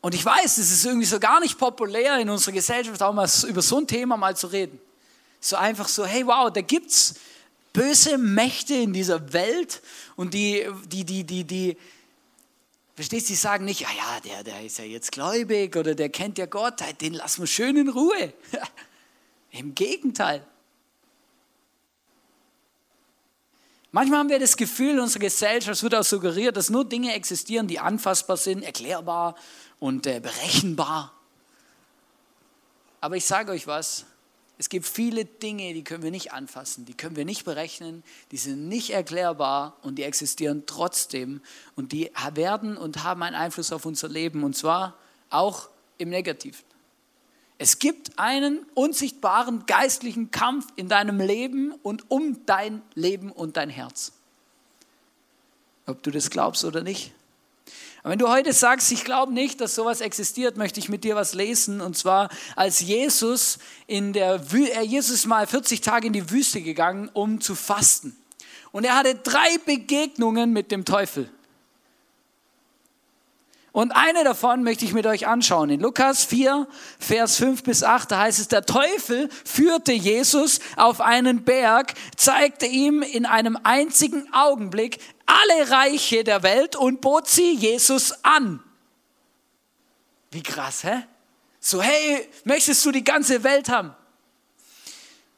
Und 0.00 0.12
ich 0.16 0.24
weiß, 0.24 0.58
es 0.58 0.72
ist 0.72 0.84
irgendwie 0.84 1.06
so 1.06 1.20
gar 1.20 1.38
nicht 1.38 1.56
populär 1.56 2.18
in 2.18 2.30
unserer 2.30 2.54
Gesellschaft, 2.54 3.00
auch 3.00 3.14
mal 3.14 3.30
über 3.46 3.62
so 3.62 3.78
ein 3.78 3.86
Thema 3.86 4.16
mal 4.16 4.36
zu 4.36 4.48
reden. 4.48 4.80
So 5.38 5.54
einfach 5.54 5.86
so, 5.86 6.04
hey, 6.04 6.26
wow, 6.26 6.52
da 6.52 6.62
gibt 6.62 6.90
es 6.90 7.14
böse 7.76 8.16
Mächte 8.16 8.74
in 8.74 8.94
dieser 8.94 9.34
Welt 9.34 9.82
und 10.16 10.32
die, 10.32 10.66
die, 10.86 11.04
die, 11.04 11.24
die, 11.24 11.44
die, 11.44 11.76
Verstehst 12.94 13.28
du, 13.28 13.34
sie 13.34 13.38
sagen 13.38 13.66
nicht, 13.66 13.82
ja, 13.82 13.88
ja, 13.94 14.20
der, 14.20 14.42
der 14.42 14.64
ist 14.64 14.78
ja 14.78 14.84
jetzt 14.84 15.12
gläubig 15.12 15.76
oder 15.76 15.94
der 15.94 16.08
kennt 16.08 16.38
ja 16.38 16.46
Gott, 16.46 16.80
den 17.02 17.12
lassen 17.12 17.42
wir 17.42 17.46
schön 17.46 17.76
in 17.76 17.90
Ruhe. 17.90 18.32
Im 19.50 19.74
Gegenteil. 19.74 20.46
Manchmal 23.92 24.20
haben 24.20 24.30
wir 24.30 24.38
das 24.38 24.56
Gefühl, 24.56 24.92
in 24.92 25.00
unserer 25.00 25.20
Gesellschaft 25.20 25.82
wird 25.82 25.94
auch 25.94 26.04
suggeriert, 26.04 26.56
dass 26.56 26.70
nur 26.70 26.86
Dinge 26.86 27.12
existieren, 27.12 27.68
die 27.68 27.78
anfassbar 27.78 28.38
sind, 28.38 28.62
erklärbar 28.62 29.36
und 29.78 30.06
äh, 30.06 30.20
berechenbar. 30.20 31.12
Aber 33.02 33.16
ich 33.16 33.26
sage 33.26 33.52
euch 33.52 33.66
was, 33.66 34.06
es 34.58 34.68
gibt 34.70 34.86
viele 34.86 35.26
Dinge, 35.26 35.74
die 35.74 35.84
können 35.84 36.02
wir 36.02 36.10
nicht 36.10 36.32
anfassen, 36.32 36.86
die 36.86 36.94
können 36.94 37.14
wir 37.14 37.26
nicht 37.26 37.44
berechnen, 37.44 38.02
die 38.30 38.38
sind 38.38 38.68
nicht 38.68 38.90
erklärbar 38.90 39.76
und 39.82 39.96
die 39.96 40.02
existieren 40.02 40.64
trotzdem 40.66 41.42
und 41.74 41.92
die 41.92 42.10
werden 42.32 42.78
und 42.78 43.04
haben 43.04 43.22
einen 43.22 43.36
Einfluss 43.36 43.70
auf 43.72 43.84
unser 43.84 44.08
Leben 44.08 44.44
und 44.44 44.56
zwar 44.56 44.96
auch 45.28 45.68
im 45.98 46.08
Negativen. 46.08 46.64
Es 47.58 47.78
gibt 47.78 48.18
einen 48.18 48.66
unsichtbaren 48.74 49.64
geistlichen 49.66 50.30
Kampf 50.30 50.66
in 50.76 50.88
deinem 50.88 51.20
Leben 51.20 51.72
und 51.82 52.10
um 52.10 52.44
dein 52.46 52.82
Leben 52.94 53.32
und 53.32 53.56
dein 53.56 53.70
Herz. 53.70 54.12
Ob 55.86 56.02
du 56.02 56.10
das 56.10 56.30
glaubst 56.30 56.64
oder 56.64 56.82
nicht. 56.82 57.12
Und 58.06 58.12
wenn 58.12 58.18
du 58.20 58.28
heute 58.28 58.52
sagst, 58.52 58.92
ich 58.92 59.02
glaube 59.02 59.32
nicht, 59.32 59.60
dass 59.60 59.74
sowas 59.74 60.00
existiert, 60.00 60.56
möchte 60.56 60.78
ich 60.78 60.88
mit 60.88 61.02
dir 61.02 61.16
was 61.16 61.34
lesen. 61.34 61.80
Und 61.80 61.98
zwar, 61.98 62.28
als 62.54 62.78
Jesus 62.78 63.58
in 63.88 64.12
der 64.12 64.52
Wü 64.52 64.64
äh, 64.66 64.82
Jesus 64.82 65.26
mal 65.26 65.44
40 65.48 65.80
Tage 65.80 66.06
in 66.06 66.12
die 66.12 66.30
Wüste 66.30 66.62
gegangen, 66.62 67.10
um 67.14 67.40
zu 67.40 67.56
fasten. 67.56 68.16
Und 68.70 68.84
er 68.84 68.96
hatte 68.96 69.16
drei 69.16 69.58
Begegnungen 69.64 70.52
mit 70.52 70.70
dem 70.70 70.84
Teufel. 70.84 71.28
Und 73.72 73.90
eine 73.90 74.22
davon 74.22 74.62
möchte 74.62 74.84
ich 74.84 74.92
mit 74.92 75.04
euch 75.04 75.26
anschauen. 75.26 75.68
In 75.68 75.80
Lukas 75.80 76.24
4, 76.24 76.68
Vers 77.00 77.36
5 77.38 77.64
bis 77.64 77.82
8, 77.82 78.12
da 78.12 78.20
heißt 78.20 78.38
es, 78.38 78.46
der 78.46 78.64
Teufel 78.64 79.28
führte 79.44 79.92
Jesus 79.92 80.60
auf 80.76 81.00
einen 81.00 81.42
Berg, 81.42 81.94
zeigte 82.16 82.66
ihm 82.66 83.02
in 83.02 83.26
einem 83.26 83.58
einzigen 83.64 84.32
Augenblick 84.32 85.00
alle 85.26 85.70
Reiche 85.70 86.24
der 86.24 86.42
Welt 86.42 86.76
und 86.76 87.00
bot 87.00 87.28
sie 87.28 87.54
Jesus 87.54 88.12
an. 88.24 88.62
Wie 90.30 90.42
krass, 90.42 90.84
hä? 90.84 91.04
So, 91.60 91.82
hey, 91.82 92.28
möchtest 92.44 92.84
du 92.84 92.92
die 92.92 93.04
ganze 93.04 93.42
Welt 93.42 93.68
haben? 93.68 93.94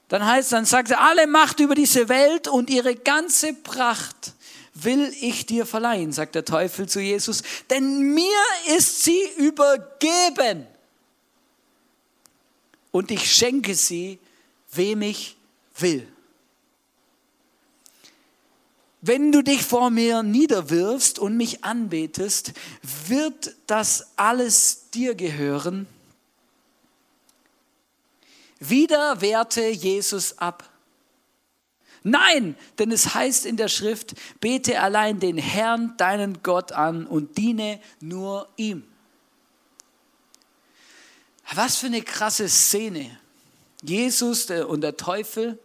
Dann 0.08 0.24
heißt, 0.24 0.52
dann 0.52 0.64
sagt 0.64 0.90
er, 0.90 1.00
alle 1.00 1.26
Macht 1.26 1.60
über 1.60 1.74
diese 1.74 2.08
Welt 2.08 2.48
und 2.48 2.70
ihre 2.70 2.94
ganze 2.94 3.52
Pracht 3.52 4.32
will 4.74 5.12
ich 5.20 5.46
dir 5.46 5.66
verleihen, 5.66 6.12
sagt 6.12 6.34
der 6.34 6.44
Teufel 6.44 6.88
zu 6.88 7.00
Jesus, 7.00 7.42
denn 7.68 8.14
mir 8.14 8.42
ist 8.76 9.04
sie 9.04 9.22
übergeben. 9.36 10.66
Und 12.90 13.10
ich 13.10 13.32
schenke 13.32 13.74
sie, 13.74 14.18
wem 14.72 15.02
ich 15.02 15.36
will. 15.78 16.06
Wenn 19.00 19.30
du 19.30 19.42
dich 19.42 19.62
vor 19.62 19.90
mir 19.90 20.22
niederwirfst 20.22 21.18
und 21.18 21.36
mich 21.36 21.64
anbetest, 21.64 22.52
wird 23.06 23.54
das 23.66 24.08
alles 24.16 24.90
dir 24.90 25.14
gehören. 25.14 25.86
Wieder 28.58 29.20
wehrte 29.20 29.68
Jesus 29.68 30.38
ab. 30.38 30.68
Nein, 32.02 32.56
denn 32.78 32.90
es 32.90 33.14
heißt 33.14 33.46
in 33.46 33.56
der 33.56 33.68
Schrift, 33.68 34.14
bete 34.40 34.80
allein 34.80 35.20
den 35.20 35.38
Herrn, 35.38 35.94
deinen 35.96 36.42
Gott 36.42 36.72
an 36.72 37.06
und 37.06 37.38
diene 37.38 37.80
nur 38.00 38.48
ihm. 38.56 38.84
Was 41.54 41.76
für 41.76 41.86
eine 41.86 42.02
krasse 42.02 42.48
Szene. 42.48 43.18
Jesus 43.82 44.50
und 44.50 44.80
der 44.80 44.96
Teufel. 44.96 45.58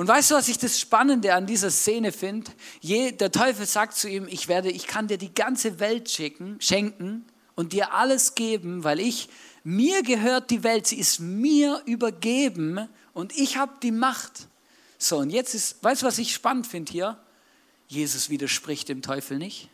Und 0.00 0.08
weißt 0.08 0.30
du, 0.30 0.34
was 0.36 0.48
ich 0.48 0.56
das 0.56 0.80
Spannende 0.80 1.34
an 1.34 1.44
dieser 1.44 1.70
Szene 1.70 2.10
finde? 2.10 2.50
Der 2.82 3.30
Teufel 3.30 3.66
sagt 3.66 3.94
zu 3.94 4.08
ihm, 4.08 4.26
ich 4.28 4.48
werde, 4.48 4.70
ich 4.70 4.86
kann 4.86 5.08
dir 5.08 5.18
die 5.18 5.34
ganze 5.34 5.78
Welt 5.78 6.08
schicken, 6.08 6.56
schenken 6.58 7.26
und 7.54 7.74
dir 7.74 7.92
alles 7.92 8.34
geben, 8.34 8.82
weil 8.82 8.98
ich, 8.98 9.28
mir 9.62 10.02
gehört 10.02 10.50
die 10.50 10.62
Welt, 10.62 10.86
sie 10.86 10.98
ist 10.98 11.20
mir 11.20 11.82
übergeben 11.84 12.88
und 13.12 13.36
ich 13.36 13.58
habe 13.58 13.74
die 13.82 13.90
Macht. 13.90 14.48
So, 14.96 15.18
und 15.18 15.28
jetzt 15.28 15.54
ist, 15.54 15.84
weißt 15.84 16.00
du, 16.00 16.06
was 16.06 16.16
ich 16.16 16.32
spannend 16.32 16.66
finde 16.66 16.90
hier? 16.90 17.18
Jesus 17.86 18.30
widerspricht 18.30 18.88
dem 18.88 19.02
Teufel 19.02 19.36
nicht. 19.36 19.68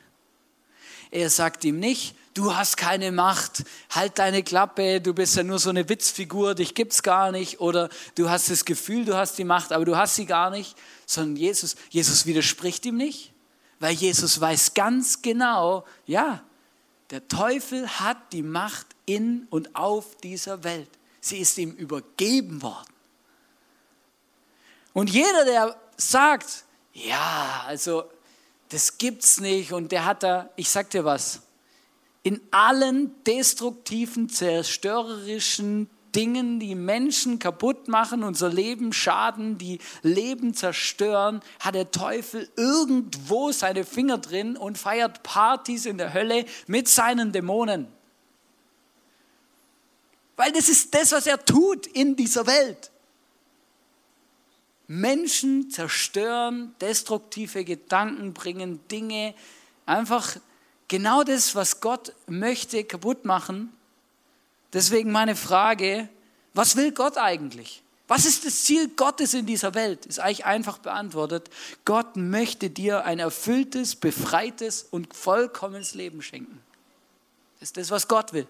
Er 1.12 1.30
sagt 1.30 1.64
ihm 1.64 1.78
nicht, 1.78 2.16
du 2.36 2.54
hast 2.54 2.76
keine 2.76 3.12
Macht, 3.12 3.64
halt 3.90 4.18
deine 4.18 4.42
Klappe, 4.42 5.00
du 5.00 5.14
bist 5.14 5.36
ja 5.36 5.42
nur 5.42 5.58
so 5.58 5.70
eine 5.70 5.88
Witzfigur, 5.88 6.54
dich 6.54 6.74
gibt's 6.74 7.02
gar 7.02 7.32
nicht. 7.32 7.60
Oder 7.60 7.88
du 8.14 8.28
hast 8.28 8.50
das 8.50 8.64
Gefühl, 8.64 9.04
du 9.04 9.16
hast 9.16 9.38
die 9.38 9.44
Macht, 9.44 9.72
aber 9.72 9.84
du 9.84 9.96
hast 9.96 10.16
sie 10.16 10.26
gar 10.26 10.50
nicht. 10.50 10.76
Sondern 11.06 11.36
Jesus, 11.36 11.76
Jesus 11.88 12.26
widerspricht 12.26 12.84
ihm 12.84 12.96
nicht, 12.96 13.32
weil 13.80 13.94
Jesus 13.94 14.40
weiß 14.40 14.74
ganz 14.74 15.22
genau, 15.22 15.86
ja, 16.04 16.42
der 17.10 17.26
Teufel 17.28 17.88
hat 17.88 18.32
die 18.32 18.42
Macht 18.42 18.86
in 19.06 19.46
und 19.50 19.74
auf 19.74 20.16
dieser 20.16 20.62
Welt. 20.64 20.90
Sie 21.20 21.38
ist 21.38 21.56
ihm 21.56 21.72
übergeben 21.72 22.60
worden. 22.60 22.92
Und 24.92 25.10
jeder, 25.10 25.44
der 25.44 25.76
sagt, 25.96 26.64
ja, 26.92 27.64
also 27.66 28.04
das 28.68 28.98
gibt's 28.98 29.40
nicht 29.40 29.72
und 29.72 29.92
der 29.92 30.04
hat 30.04 30.22
da, 30.22 30.50
ich 30.56 30.68
sag 30.68 30.90
dir 30.90 31.04
was, 31.04 31.42
in 32.26 32.40
allen 32.50 33.14
destruktiven, 33.22 34.28
zerstörerischen 34.28 35.88
Dingen, 36.12 36.58
die 36.58 36.74
Menschen 36.74 37.38
kaputt 37.38 37.86
machen, 37.86 38.24
unser 38.24 38.48
Leben 38.48 38.92
schaden, 38.92 39.58
die 39.58 39.78
Leben 40.02 40.52
zerstören, 40.52 41.40
hat 41.60 41.76
der 41.76 41.92
Teufel 41.92 42.50
irgendwo 42.56 43.52
seine 43.52 43.84
Finger 43.84 44.18
drin 44.18 44.56
und 44.56 44.76
feiert 44.76 45.22
Partys 45.22 45.86
in 45.86 45.98
der 45.98 46.14
Hölle 46.14 46.46
mit 46.66 46.88
seinen 46.88 47.30
Dämonen. 47.30 47.86
Weil 50.34 50.50
das 50.50 50.68
ist 50.68 50.92
das, 50.96 51.12
was 51.12 51.28
er 51.28 51.44
tut 51.44 51.86
in 51.86 52.16
dieser 52.16 52.48
Welt. 52.48 52.90
Menschen 54.88 55.70
zerstören, 55.70 56.74
destruktive 56.80 57.64
Gedanken 57.64 58.34
bringen, 58.34 58.80
Dinge, 58.88 59.32
einfach 59.86 60.38
genau 60.88 61.22
das, 61.22 61.54
was 61.54 61.80
Gott 61.80 62.12
möchte, 62.26 62.84
kaputt 62.84 63.24
machen. 63.24 63.72
Deswegen 64.72 65.12
meine 65.12 65.36
Frage, 65.36 66.08
was 66.54 66.76
will 66.76 66.92
Gott 66.92 67.18
eigentlich? 67.18 67.82
Was 68.08 68.24
ist 68.24 68.46
das 68.46 68.62
Ziel 68.62 68.88
Gottes 68.88 69.34
in 69.34 69.46
dieser 69.46 69.74
Welt? 69.74 70.06
Ist 70.06 70.20
eigentlich 70.20 70.46
einfach 70.46 70.78
beantwortet. 70.78 71.50
Gott 71.84 72.16
möchte 72.16 72.70
dir 72.70 73.04
ein 73.04 73.18
erfülltes, 73.18 73.96
befreites 73.96 74.86
und 74.90 75.12
vollkommenes 75.14 75.94
Leben 75.94 76.22
schenken. 76.22 76.60
Das 77.58 77.70
ist 77.70 77.76
das, 77.76 77.90
was 77.90 78.06
Gott 78.06 78.32
will. 78.32 78.46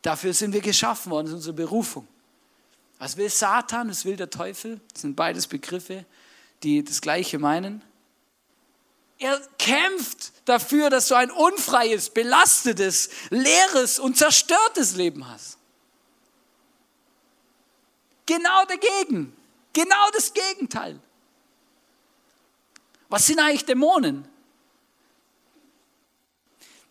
Dafür 0.00 0.32
sind 0.32 0.52
wir 0.52 0.60
geschaffen 0.60 1.12
worden, 1.12 1.26
das 1.26 1.32
ist 1.32 1.38
unsere 1.38 1.54
Berufung. 1.54 2.08
Was 2.98 3.16
will 3.16 3.28
Satan, 3.28 3.90
was 3.90 4.04
will 4.04 4.16
der 4.16 4.30
Teufel? 4.30 4.80
Das 4.92 5.02
sind 5.02 5.16
beides 5.16 5.46
Begriffe, 5.46 6.04
die 6.62 6.82
das 6.82 7.00
Gleiche 7.00 7.38
meinen. 7.38 7.82
Er 9.22 9.40
kämpft 9.56 10.32
dafür, 10.46 10.90
dass 10.90 11.06
du 11.06 11.14
ein 11.14 11.30
unfreies, 11.30 12.10
belastetes, 12.10 13.08
leeres 13.30 14.00
und 14.00 14.18
zerstörtes 14.18 14.96
Leben 14.96 15.28
hast. 15.28 15.58
Genau 18.26 18.64
dagegen. 18.64 19.36
Genau 19.72 20.10
das 20.12 20.34
Gegenteil. 20.34 20.98
Was 23.10 23.26
sind 23.26 23.38
eigentlich 23.38 23.64
Dämonen? 23.64 24.26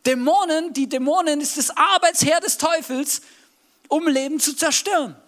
Dämonen, 0.06 0.72
die 0.72 0.88
Dämonen 0.88 1.42
ist 1.42 1.58
das 1.58 1.70
Arbeitsherr 1.76 2.40
des 2.40 2.58
Teufels, 2.58 3.24
um 3.90 4.08
Leben 4.08 4.40
zu 4.40 4.56
zerstören. 4.56 5.22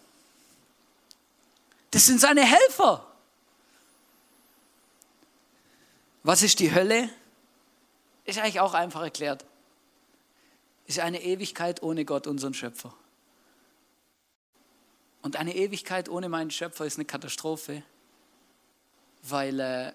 Das 1.92 2.06
sind 2.06 2.22
seine 2.22 2.46
Helfer. 2.46 3.13
Was 6.24 6.42
ist 6.42 6.60
die 6.60 6.74
Hölle? 6.74 7.10
Ist 8.24 8.40
eigentlich 8.40 8.62
auch 8.62 8.74
einfach 8.74 9.02
erklärt. 9.02 9.46
Ist 10.88 11.00
eine 11.00 11.22
Ewigkeit 11.22 11.84
ohne 11.84 12.06
Gott, 12.06 12.28
unseren 12.28 12.54
Schöpfer. 12.54 12.94
Und 15.22 15.36
eine 15.36 15.56
Ewigkeit 15.56 16.10
ohne 16.10 16.30
meinen 16.30 16.52
Schöpfer 16.52 16.86
ist 16.86 16.98
eine 16.98 17.06
Katastrophe, 17.06 17.84
weil 19.24 19.60
äh, 19.60 19.94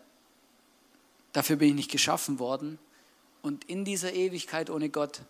dafür 1.32 1.56
bin 1.56 1.68
ich 1.68 1.74
nicht 1.74 1.90
geschaffen 1.90 2.38
worden. 2.38 2.78
Und 3.42 3.64
in 3.64 3.84
dieser 3.84 4.12
Ewigkeit 4.12 4.70
ohne 4.70 4.88
Gott 4.88 5.22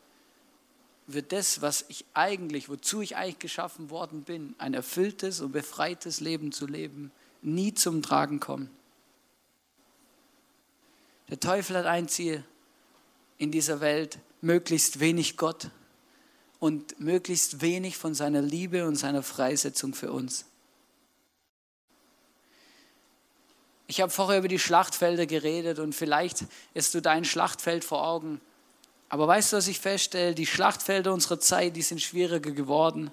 wird 1.07 1.33
das, 1.33 1.63
was 1.63 1.85
ich 1.89 2.05
eigentlich, 2.15 2.69
wozu 2.69 3.03
ich 3.03 3.17
eigentlich 3.17 3.39
geschaffen 3.39 3.91
worden 3.91 4.23
bin, 4.23 4.55
ein 4.59 4.75
erfülltes 4.75 5.41
und 5.41 5.53
befreites 5.53 6.21
Leben 6.21 6.53
zu 6.53 6.67
leben, 6.67 7.11
nie 7.43 7.75
zum 7.75 8.03
Tragen 8.03 8.41
kommen. 8.41 8.71
Der 11.29 11.41
Teufel 11.41 11.77
hat 11.77 11.87
ein 11.87 12.09
Ziel 12.09 12.45
in 13.37 13.51
dieser 13.51 13.81
Welt, 13.81 14.19
möglichst 14.41 15.01
wenig 15.01 15.37
Gott 15.37 15.71
und 16.59 16.99
möglichst 17.01 17.61
wenig 17.61 17.97
von 17.97 18.15
seiner 18.15 18.43
Liebe 18.43 18.87
und 18.87 18.97
seiner 18.97 19.23
Freisetzung 19.23 19.95
für 19.95 20.13
uns. 20.13 20.45
Ich 23.87 24.01
habe 24.01 24.11
vorher 24.11 24.39
über 24.39 24.49
die 24.49 24.59
Schlachtfelder 24.59 25.27
geredet 25.27 25.79
und 25.79 25.95
vielleicht 25.95 26.45
ist 26.75 26.95
du 26.95 27.01
dein 27.01 27.25
Schlachtfeld 27.25 27.85
vor 27.85 28.07
Augen 28.07 28.41
aber 29.09 29.27
weißt 29.27 29.53
du, 29.53 29.57
was 29.57 29.69
ich 29.69 29.81
feststelle? 29.81 30.35
Die 30.35 30.47
Schlachtfelder 30.47 31.13
unserer 31.13 31.41
Zeit, 31.41 31.77
die 31.77 31.83
sind 31.83 32.03
schwieriger 32.03 32.51
geworden. 32.51 33.11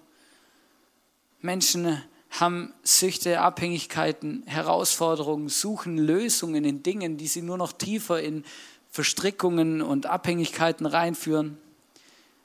Menschen 1.41 2.01
haben 2.39 2.73
Süchte, 2.83 3.41
Abhängigkeiten, 3.41 4.43
Herausforderungen, 4.45 5.49
suchen 5.49 5.97
Lösungen 5.97 6.65
in 6.65 6.83
Dingen, 6.83 7.17
die 7.17 7.27
sie 7.27 7.41
nur 7.41 7.57
noch 7.57 7.71
tiefer 7.71 8.21
in 8.21 8.43
Verstrickungen 8.91 9.81
und 9.81 10.05
Abhängigkeiten 10.05 10.85
reinführen. 10.85 11.57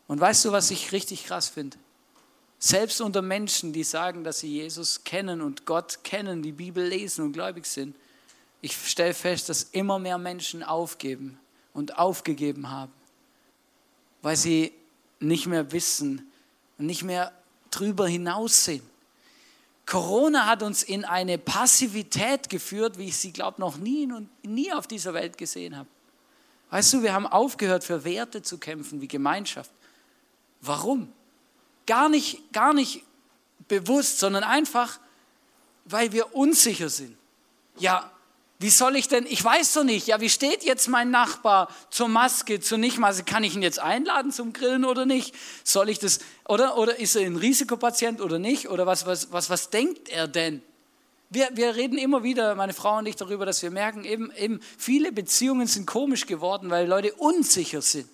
Und 0.06 0.20
weißt 0.20 0.44
du, 0.44 0.52
was 0.52 0.70
ich 0.70 0.92
richtig 0.92 1.24
krass 1.24 1.48
finde? 1.48 1.76
Selbst 2.58 3.00
unter 3.00 3.22
Menschen, 3.22 3.72
die 3.72 3.84
sagen, 3.84 4.22
dass 4.22 4.40
sie 4.40 4.48
Jesus 4.48 5.04
kennen 5.04 5.40
und 5.40 5.66
Gott 5.66 6.00
kennen, 6.04 6.42
die 6.42 6.52
Bibel 6.52 6.84
lesen 6.84 7.24
und 7.24 7.32
gläubig 7.32 7.66
sind, 7.66 7.96
ich 8.60 8.76
stelle 8.76 9.14
fest, 9.14 9.48
dass 9.48 9.62
immer 9.62 9.98
mehr 9.98 10.18
Menschen 10.18 10.62
aufgeben 10.62 11.38
und 11.72 11.98
aufgegeben 11.98 12.70
haben 12.70 12.92
weil 14.22 14.36
sie 14.36 14.72
nicht 15.18 15.46
mehr 15.46 15.72
wissen 15.72 16.30
und 16.78 16.86
nicht 16.86 17.02
mehr 17.02 17.32
drüber 17.70 18.06
hinaussehen. 18.06 18.82
Corona 19.90 20.46
hat 20.46 20.62
uns 20.62 20.84
in 20.84 21.04
eine 21.04 21.36
Passivität 21.36 22.48
geführt, 22.48 22.96
wie 22.96 23.08
ich 23.08 23.16
sie, 23.16 23.32
glaube 23.32 23.60
noch 23.60 23.76
nie 23.76 24.08
nie 24.42 24.72
auf 24.72 24.86
dieser 24.86 25.14
Welt 25.14 25.36
gesehen 25.36 25.76
habe. 25.76 25.88
Weißt 26.70 26.92
du, 26.92 27.02
wir 27.02 27.12
haben 27.12 27.26
aufgehört, 27.26 27.82
für 27.82 28.04
Werte 28.04 28.42
zu 28.42 28.58
kämpfen, 28.58 29.00
wie 29.00 29.08
Gemeinschaft, 29.08 29.72
Warum? 30.60 31.12
Gar 31.86 32.08
nicht, 32.08 32.52
gar 32.52 32.74
nicht 32.74 33.02
bewusst, 33.68 34.18
sondern 34.18 34.44
einfach, 34.44 35.00
weil 35.84 36.12
wir 36.12 36.34
unsicher 36.34 36.88
sind. 36.88 37.16
Ja, 37.78 38.10
wie 38.60 38.68
soll 38.68 38.96
ich 38.96 39.08
denn, 39.08 39.24
ich 39.24 39.42
weiß 39.42 39.72
doch 39.72 39.84
nicht, 39.84 40.06
ja, 40.06 40.20
wie 40.20 40.28
steht 40.28 40.64
jetzt 40.64 40.86
mein 40.86 41.10
Nachbar 41.10 41.74
zur 41.88 42.08
Maske, 42.08 42.60
zur 42.60 42.76
Nichtmaske? 42.76 43.24
Kann 43.24 43.42
ich 43.42 43.56
ihn 43.56 43.62
jetzt 43.62 43.78
einladen 43.78 44.32
zum 44.32 44.52
Grillen 44.52 44.84
oder 44.84 45.06
nicht? 45.06 45.34
Soll 45.64 45.88
ich 45.88 45.98
das, 45.98 46.18
oder, 46.46 46.76
oder 46.76 46.98
ist 46.98 47.16
er 47.16 47.22
ein 47.22 47.36
Risikopatient 47.36 48.20
oder 48.20 48.38
nicht? 48.38 48.68
Oder 48.68 48.86
was, 48.86 49.06
was, 49.06 49.32
was, 49.32 49.48
was 49.48 49.70
denkt 49.70 50.10
er 50.10 50.28
denn? 50.28 50.62
Wir, 51.30 51.48
wir 51.54 51.74
reden 51.74 51.96
immer 51.96 52.22
wieder, 52.22 52.54
meine 52.54 52.74
Frau 52.74 52.98
und 52.98 53.06
ich, 53.06 53.16
darüber, 53.16 53.46
dass 53.46 53.62
wir 53.62 53.70
merken, 53.70 54.04
eben, 54.04 54.30
eben 54.32 54.60
viele 54.76 55.10
Beziehungen 55.10 55.66
sind 55.66 55.86
komisch 55.86 56.26
geworden, 56.26 56.68
weil 56.68 56.86
Leute 56.86 57.14
unsicher 57.14 57.80
sind. 57.80 58.10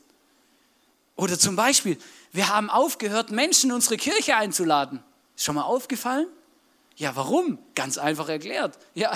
Oder 1.17 1.37
zum 1.37 1.57
Beispiel, 1.57 1.99
wir 2.31 2.51
haben 2.51 2.71
aufgehört, 2.71 3.33
Menschen 3.33 3.71
in 3.71 3.75
unsere 3.75 3.97
Kirche 3.97 4.37
einzuladen. 4.37 5.03
Ist 5.35 5.45
schon 5.45 5.57
mal 5.57 5.63
aufgefallen? 5.63 6.29
Ja, 6.95 7.17
warum? 7.17 7.59
Ganz 7.75 7.99
einfach 7.99 8.29
erklärt. 8.29 8.79
Ja, 8.95 9.13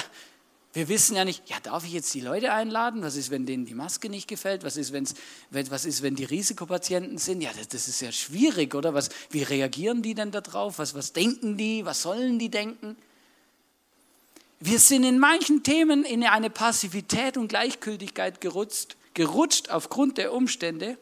wir 0.72 0.88
wissen 0.88 1.16
ja 1.16 1.24
nicht, 1.24 1.48
ja, 1.50 1.56
darf 1.60 1.84
ich 1.84 1.92
jetzt 1.92 2.14
die 2.14 2.20
Leute 2.20 2.52
einladen? 2.52 3.02
Was 3.02 3.16
ist, 3.16 3.30
wenn 3.30 3.44
denen 3.44 3.64
die 3.64 3.74
Maske 3.74 4.08
nicht 4.08 4.28
gefällt? 4.28 4.62
Was 4.62 4.76
ist, 4.76 4.92
wenn's, 4.92 5.14
was 5.50 5.84
ist 5.84 6.02
wenn 6.02 6.14
die 6.14 6.24
Risikopatienten 6.24 7.18
sind? 7.18 7.40
Ja, 7.40 7.50
das, 7.56 7.66
das 7.68 7.88
ist 7.88 8.00
ja 8.00 8.12
schwierig, 8.12 8.74
oder? 8.76 8.94
Was, 8.94 9.08
wie 9.30 9.42
reagieren 9.42 10.02
die 10.02 10.14
denn 10.14 10.30
darauf? 10.30 10.78
Was, 10.78 10.94
was 10.94 11.12
denken 11.12 11.56
die? 11.56 11.84
Was 11.84 12.02
sollen 12.02 12.38
die 12.38 12.50
denken? 12.50 12.96
Wir 14.60 14.78
sind 14.78 15.02
in 15.02 15.18
manchen 15.18 15.64
Themen 15.64 16.04
in 16.04 16.22
eine 16.22 16.50
Passivität 16.50 17.36
und 17.36 17.48
Gleichgültigkeit 17.48 18.40
gerutscht, 18.40 18.96
gerutscht 19.14 19.70
aufgrund 19.70 20.18
der 20.18 20.32
Umstände 20.32 20.98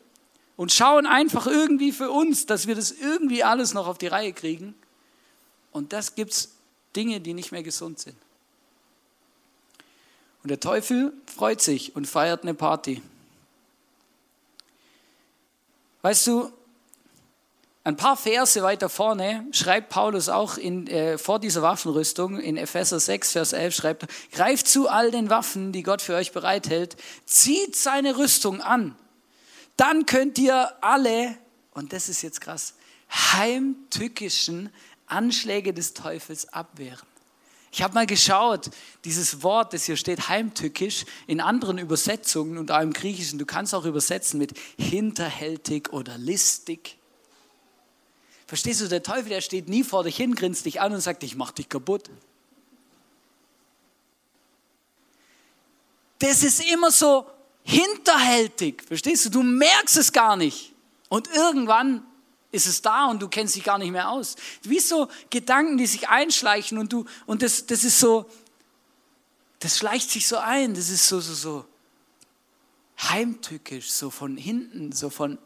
und 0.57 0.73
schauen 0.73 1.05
einfach 1.05 1.47
irgendwie 1.47 1.93
für 1.93 2.11
uns, 2.11 2.47
dass 2.47 2.69
wir 2.69 2.75
das 2.75 2.91
irgendwie 2.91 3.45
alles 3.45 3.75
noch 3.75 3.87
auf 3.87 3.99
die 3.99 4.07
Reihe 4.07 4.33
kriegen. 4.33 4.75
Und 5.73 5.93
das 5.93 6.15
gibt 6.15 6.31
es 6.31 6.53
Dinge, 6.97 7.21
die 7.21 7.35
nicht 7.35 7.53
mehr 7.53 7.63
gesund 7.63 7.99
sind. 7.99 8.17
Und 10.49 10.53
der 10.53 10.61
Teufel 10.61 11.13
freut 11.27 11.61
sich 11.61 11.95
und 11.95 12.07
feiert 12.07 12.43
eine 12.43 12.55
Party. 12.55 13.03
Weißt 16.01 16.27
du, 16.27 16.51
ein 17.85 17.99
paar 17.99 18.17
Verse 18.17 18.63
weiter 18.63 18.89
vorne 18.89 19.47
schreibt 19.53 19.91
Paulus 19.91 20.31
auch 20.31 20.57
in, 20.57 20.87
äh, 20.87 21.19
vor 21.19 21.39
dieser 21.39 21.61
Waffenrüstung 21.61 22.41
in 22.41 22.57
Epheser 22.57 22.99
6, 22.99 23.33
Vers 23.33 23.53
11, 23.53 23.75
schreibt 23.75 24.07
greift 24.33 24.69
zu 24.69 24.89
all 24.89 25.11
den 25.11 25.29
Waffen, 25.29 25.71
die 25.73 25.83
Gott 25.83 26.01
für 26.01 26.15
euch 26.15 26.33
bereithält, 26.33 26.97
zieht 27.27 27.77
seine 27.77 28.17
Rüstung 28.17 28.63
an. 28.63 28.97
Dann 29.77 30.07
könnt 30.07 30.39
ihr 30.39 30.73
alle, 30.83 31.37
und 31.73 31.93
das 31.93 32.09
ist 32.09 32.23
jetzt 32.23 32.41
krass, 32.41 32.73
heimtückischen 33.13 34.71
Anschläge 35.05 35.75
des 35.75 35.93
Teufels 35.93 36.51
abwehren. 36.55 37.08
Ich 37.71 37.83
habe 37.83 37.95
mal 37.95 38.07
geschaut, 38.07 38.71
dieses 39.05 39.43
Wort, 39.43 39.75
das 39.75 39.85
hier 39.85 39.97
steht, 39.97 40.29
heimtückisch, 40.29 41.05
in 41.27 41.41
anderen 41.41 41.79
Übersetzungen 41.79 42.57
und 42.57 42.71
auch 42.71 42.81
im 42.81 42.93
Griechischen, 42.93 43.39
du 43.39 43.47
kannst 43.47 43.75
auch 43.75 43.85
übersetzen 43.85 44.39
mit 44.39 44.59
hinterhältig 44.79 45.93
oder 45.93 46.17
listig. 46.17 46.97
Verstehst 48.47 48.81
du, 48.81 48.89
der 48.89 49.03
Teufel, 49.03 49.29
der 49.29 49.43
steht 49.43 49.69
nie 49.69 49.85
vor 49.85 50.05
dich 50.05 50.17
hin, 50.17 50.35
grinst 50.35 50.65
dich 50.65 50.81
an 50.81 50.95
und 50.95 51.01
sagt, 51.01 51.23
ich 51.23 51.37
mach 51.37 51.53
dich 51.53 51.69
kaputt. 51.69 52.09
Das 56.19 56.43
ist 56.43 56.65
immer 56.73 56.91
so 56.91 57.27
hinterhältig, 57.63 58.83
verstehst 58.83 59.27
du? 59.27 59.31
Du 59.31 59.43
merkst 59.43 59.99
es 59.99 60.13
gar 60.13 60.37
nicht. 60.37 60.73
Und 61.11 61.29
irgendwann 61.29 62.03
ist 62.51 62.67
es 62.67 62.83
da 62.83 63.07
und 63.07 63.21
du 63.21 63.29
kennst 63.29 63.57
dich 63.57 63.65
gar 63.65 63.79
nicht 63.79 63.91
mehr 63.91 64.11
aus. 64.11 64.37
Wie 64.63 64.81
so 64.81 65.09
Gedanken, 65.31 65.77
die 65.77 65.87
sich 65.87 66.09
einschleichen 66.09 66.79
und 66.79 66.93
du, 66.93 67.05
und 67.27 67.43
das, 67.43 67.67
das 67.67 67.85
ist 67.85 68.01
so, 68.01 68.29
das 69.59 69.79
schleicht 69.79 70.11
sich 70.11 70.27
so 70.27 70.39
ein, 70.39 70.75
das 70.75 70.89
ist 70.89 71.07
so, 71.09 71.21
so, 71.21 71.35
so 71.35 71.65
heimtückisch, 73.01 73.91
so 73.91 74.11
von 74.11 74.37
hinten, 74.37 74.93
so 74.93 75.11
von, 75.11 75.39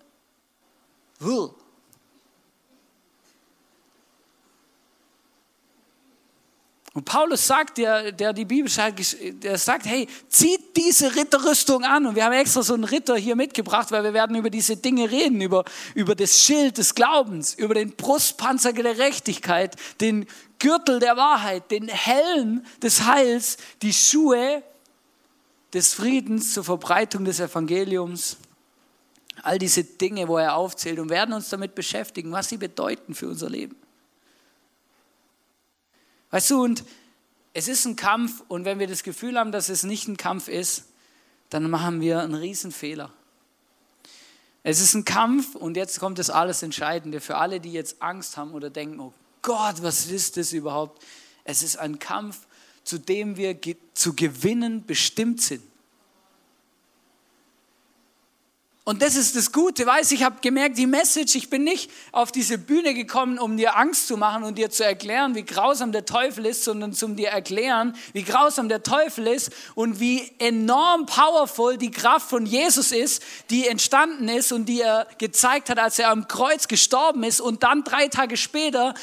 Und 6.94 7.06
Paulus 7.06 7.46
sagt, 7.46 7.78
der, 7.78 8.12
der 8.12 8.34
die 8.34 8.44
Bibel 8.44 8.70
schreibt, 8.70 9.16
der 9.42 9.56
sagt, 9.56 9.86
hey, 9.86 10.06
zieht 10.28 10.76
diese 10.76 11.14
Ritterrüstung 11.16 11.84
an. 11.84 12.04
Und 12.04 12.16
wir 12.16 12.24
haben 12.24 12.32
extra 12.32 12.62
so 12.62 12.74
einen 12.74 12.84
Ritter 12.84 13.16
hier 13.16 13.34
mitgebracht, 13.34 13.90
weil 13.90 14.04
wir 14.04 14.12
werden 14.12 14.36
über 14.36 14.50
diese 14.50 14.76
Dinge 14.76 15.10
reden, 15.10 15.40
über, 15.40 15.64
über 15.94 16.14
das 16.14 16.40
Schild 16.40 16.76
des 16.76 16.94
Glaubens, 16.94 17.54
über 17.54 17.74
den 17.74 17.96
Brustpanzer 17.96 18.74
der 18.74 18.94
Gerechtigkeit, 18.94 19.76
den 20.02 20.26
Gürtel 20.58 21.00
der 21.00 21.16
Wahrheit, 21.16 21.70
den 21.70 21.88
Helm 21.88 22.62
des 22.82 23.06
Heils, 23.06 23.56
die 23.80 23.94
Schuhe 23.94 24.62
des 25.72 25.94
Friedens 25.94 26.52
zur 26.52 26.64
Verbreitung 26.64 27.24
des 27.24 27.40
Evangeliums. 27.40 28.36
All 29.42 29.58
diese 29.58 29.82
Dinge, 29.82 30.28
wo 30.28 30.36
er 30.36 30.56
aufzählt 30.56 30.98
und 30.98 31.08
werden 31.08 31.32
uns 31.32 31.48
damit 31.48 31.74
beschäftigen, 31.74 32.32
was 32.32 32.50
sie 32.50 32.58
bedeuten 32.58 33.14
für 33.14 33.28
unser 33.28 33.48
Leben. 33.48 33.81
Weißt 36.32 36.50
du, 36.50 36.64
und 36.64 36.84
es 37.52 37.68
ist 37.68 37.84
ein 37.84 37.94
Kampf 37.94 38.42
und 38.48 38.64
wenn 38.64 38.78
wir 38.78 38.88
das 38.88 39.02
Gefühl 39.02 39.38
haben, 39.38 39.52
dass 39.52 39.68
es 39.68 39.84
nicht 39.84 40.08
ein 40.08 40.16
Kampf 40.16 40.48
ist, 40.48 40.86
dann 41.50 41.70
machen 41.70 42.00
wir 42.00 42.20
einen 42.20 42.34
Riesenfehler. 42.34 43.12
Es 44.62 44.80
ist 44.80 44.94
ein 44.94 45.04
Kampf 45.04 45.54
und 45.54 45.76
jetzt 45.76 46.00
kommt 46.00 46.18
das 46.18 46.30
alles 46.30 46.62
Entscheidende 46.62 47.20
für 47.20 47.36
alle, 47.36 47.60
die 47.60 47.72
jetzt 47.72 48.00
Angst 48.00 48.36
haben 48.38 48.52
oder 48.52 48.70
denken, 48.70 48.98
oh 49.00 49.12
Gott, 49.42 49.82
was 49.82 50.06
ist 50.06 50.38
das 50.38 50.52
überhaupt? 50.52 51.04
Es 51.44 51.62
ist 51.62 51.76
ein 51.76 51.98
Kampf, 51.98 52.46
zu 52.82 52.98
dem 52.98 53.36
wir 53.36 53.58
zu 53.92 54.14
gewinnen 54.14 54.86
bestimmt 54.86 55.42
sind. 55.42 55.62
Und 58.84 59.00
das 59.00 59.14
ist 59.14 59.36
das 59.36 59.52
Gute, 59.52 59.86
weißt 59.86 60.10
ich 60.10 60.24
habe 60.24 60.40
gemerkt, 60.40 60.76
die 60.76 60.88
Message, 60.88 61.36
ich 61.36 61.48
bin 61.48 61.62
nicht 61.62 61.88
auf 62.10 62.32
diese 62.32 62.58
Bühne 62.58 62.94
gekommen, 62.94 63.38
um 63.38 63.56
dir 63.56 63.76
Angst 63.76 64.08
zu 64.08 64.16
machen 64.16 64.42
und 64.42 64.58
dir 64.58 64.70
zu 64.70 64.84
erklären, 64.84 65.36
wie 65.36 65.44
grausam 65.44 65.92
der 65.92 66.04
Teufel 66.04 66.46
ist, 66.46 66.64
sondern 66.64 66.92
zum 66.92 67.14
dir 67.14 67.28
erklären, 67.28 67.94
wie 68.12 68.24
grausam 68.24 68.68
der 68.68 68.82
Teufel 68.82 69.28
ist 69.28 69.52
und 69.76 70.00
wie 70.00 70.32
enorm 70.40 71.06
powerful 71.06 71.76
die 71.76 71.92
Kraft 71.92 72.28
von 72.28 72.44
Jesus 72.44 72.90
ist, 72.90 73.22
die 73.50 73.68
entstanden 73.68 74.28
ist 74.28 74.50
und 74.50 74.66
die 74.66 74.80
er 74.80 75.06
gezeigt 75.18 75.70
hat, 75.70 75.78
als 75.78 76.00
er 76.00 76.10
am 76.10 76.26
Kreuz 76.26 76.66
gestorben 76.66 77.22
ist 77.22 77.40
und 77.40 77.62
dann 77.62 77.84
drei 77.84 78.08
Tage 78.08 78.36
später 78.36 78.94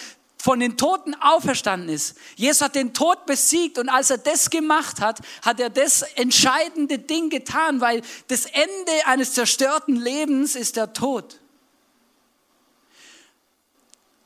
von 0.41 0.59
den 0.59 0.77
Toten 0.77 1.15
auferstanden 1.15 1.89
ist. 1.89 2.15
Jesus 2.35 2.61
hat 2.61 2.75
den 2.75 2.93
Tod 2.93 3.25
besiegt 3.25 3.77
und 3.77 3.89
als 3.89 4.09
er 4.09 4.17
das 4.17 4.49
gemacht 4.49 5.01
hat, 5.01 5.19
hat 5.41 5.59
er 5.59 5.69
das 5.69 6.01
entscheidende 6.01 6.97
Ding 6.97 7.29
getan, 7.29 7.81
weil 7.81 8.01
das 8.29 8.45
Ende 8.45 9.05
eines 9.05 9.33
zerstörten 9.33 9.97
Lebens 9.97 10.55
ist 10.55 10.77
der 10.77 10.93
Tod. 10.93 11.39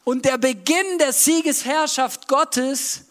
Und 0.03 0.25
der 0.25 0.37
Beginn 0.37 0.97
der 0.99 1.13
Siegesherrschaft 1.13 2.27
Gottes 2.27 3.05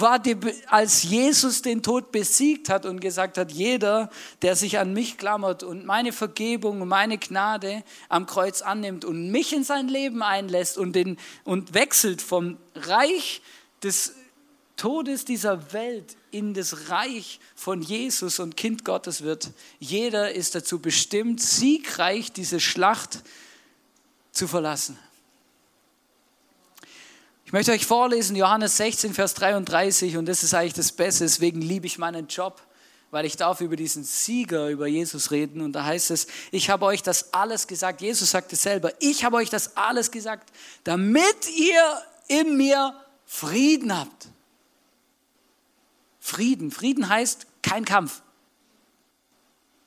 war, 0.00 0.18
die, 0.18 0.36
als 0.66 1.02
Jesus 1.02 1.62
den 1.62 1.82
Tod 1.82 2.12
besiegt 2.12 2.68
hat 2.68 2.86
und 2.86 3.00
gesagt 3.00 3.38
hat, 3.38 3.52
jeder, 3.52 4.10
der 4.42 4.56
sich 4.56 4.78
an 4.78 4.92
mich 4.92 5.18
klammert 5.18 5.62
und 5.62 5.86
meine 5.86 6.12
Vergebung 6.12 6.82
und 6.82 6.88
meine 6.88 7.18
Gnade 7.18 7.82
am 8.08 8.26
Kreuz 8.26 8.62
annimmt 8.62 9.04
und 9.04 9.30
mich 9.30 9.52
in 9.52 9.64
sein 9.64 9.88
Leben 9.88 10.22
einlässt 10.22 10.78
und, 10.78 10.92
den, 10.92 11.18
und 11.44 11.74
wechselt 11.74 12.22
vom 12.22 12.58
Reich 12.74 13.42
des 13.82 14.14
Todes 14.76 15.24
dieser 15.24 15.72
Welt 15.72 16.16
in 16.30 16.52
das 16.52 16.90
Reich 16.90 17.40
von 17.54 17.80
Jesus 17.80 18.38
und 18.38 18.56
Kind 18.56 18.84
Gottes 18.84 19.22
wird, 19.22 19.50
jeder 19.78 20.32
ist 20.32 20.54
dazu 20.54 20.80
bestimmt, 20.80 21.40
siegreich 21.40 22.30
diese 22.32 22.60
Schlacht 22.60 23.22
zu 24.32 24.46
verlassen. 24.46 24.98
Ich 27.46 27.52
möchte 27.52 27.70
euch 27.70 27.86
vorlesen, 27.86 28.34
Johannes 28.34 28.76
16, 28.76 29.14
Vers 29.14 29.34
33, 29.34 30.16
und 30.16 30.26
das 30.26 30.42
ist 30.42 30.52
eigentlich 30.52 30.74
das 30.74 30.90
Beste, 30.90 31.22
deswegen 31.22 31.62
liebe 31.62 31.86
ich 31.86 31.96
meinen 31.96 32.26
Job, 32.26 32.60
weil 33.12 33.24
ich 33.24 33.36
darf 33.36 33.60
über 33.60 33.76
diesen 33.76 34.02
Sieger, 34.02 34.68
über 34.68 34.88
Jesus 34.88 35.30
reden. 35.30 35.60
Und 35.60 35.72
da 35.72 35.84
heißt 35.84 36.10
es, 36.10 36.26
ich 36.50 36.70
habe 36.70 36.86
euch 36.86 37.04
das 37.04 37.32
alles 37.32 37.68
gesagt, 37.68 38.00
Jesus 38.00 38.32
sagte 38.32 38.56
selber, 38.56 38.90
ich 38.98 39.24
habe 39.24 39.36
euch 39.36 39.48
das 39.48 39.76
alles 39.76 40.10
gesagt, 40.10 40.50
damit 40.82 41.48
ihr 41.56 42.02
in 42.26 42.56
mir 42.56 43.00
Frieden 43.26 43.96
habt. 43.96 44.26
Frieden, 46.18 46.72
Frieden 46.72 47.08
heißt 47.08 47.46
kein 47.62 47.84
Kampf. 47.84 48.22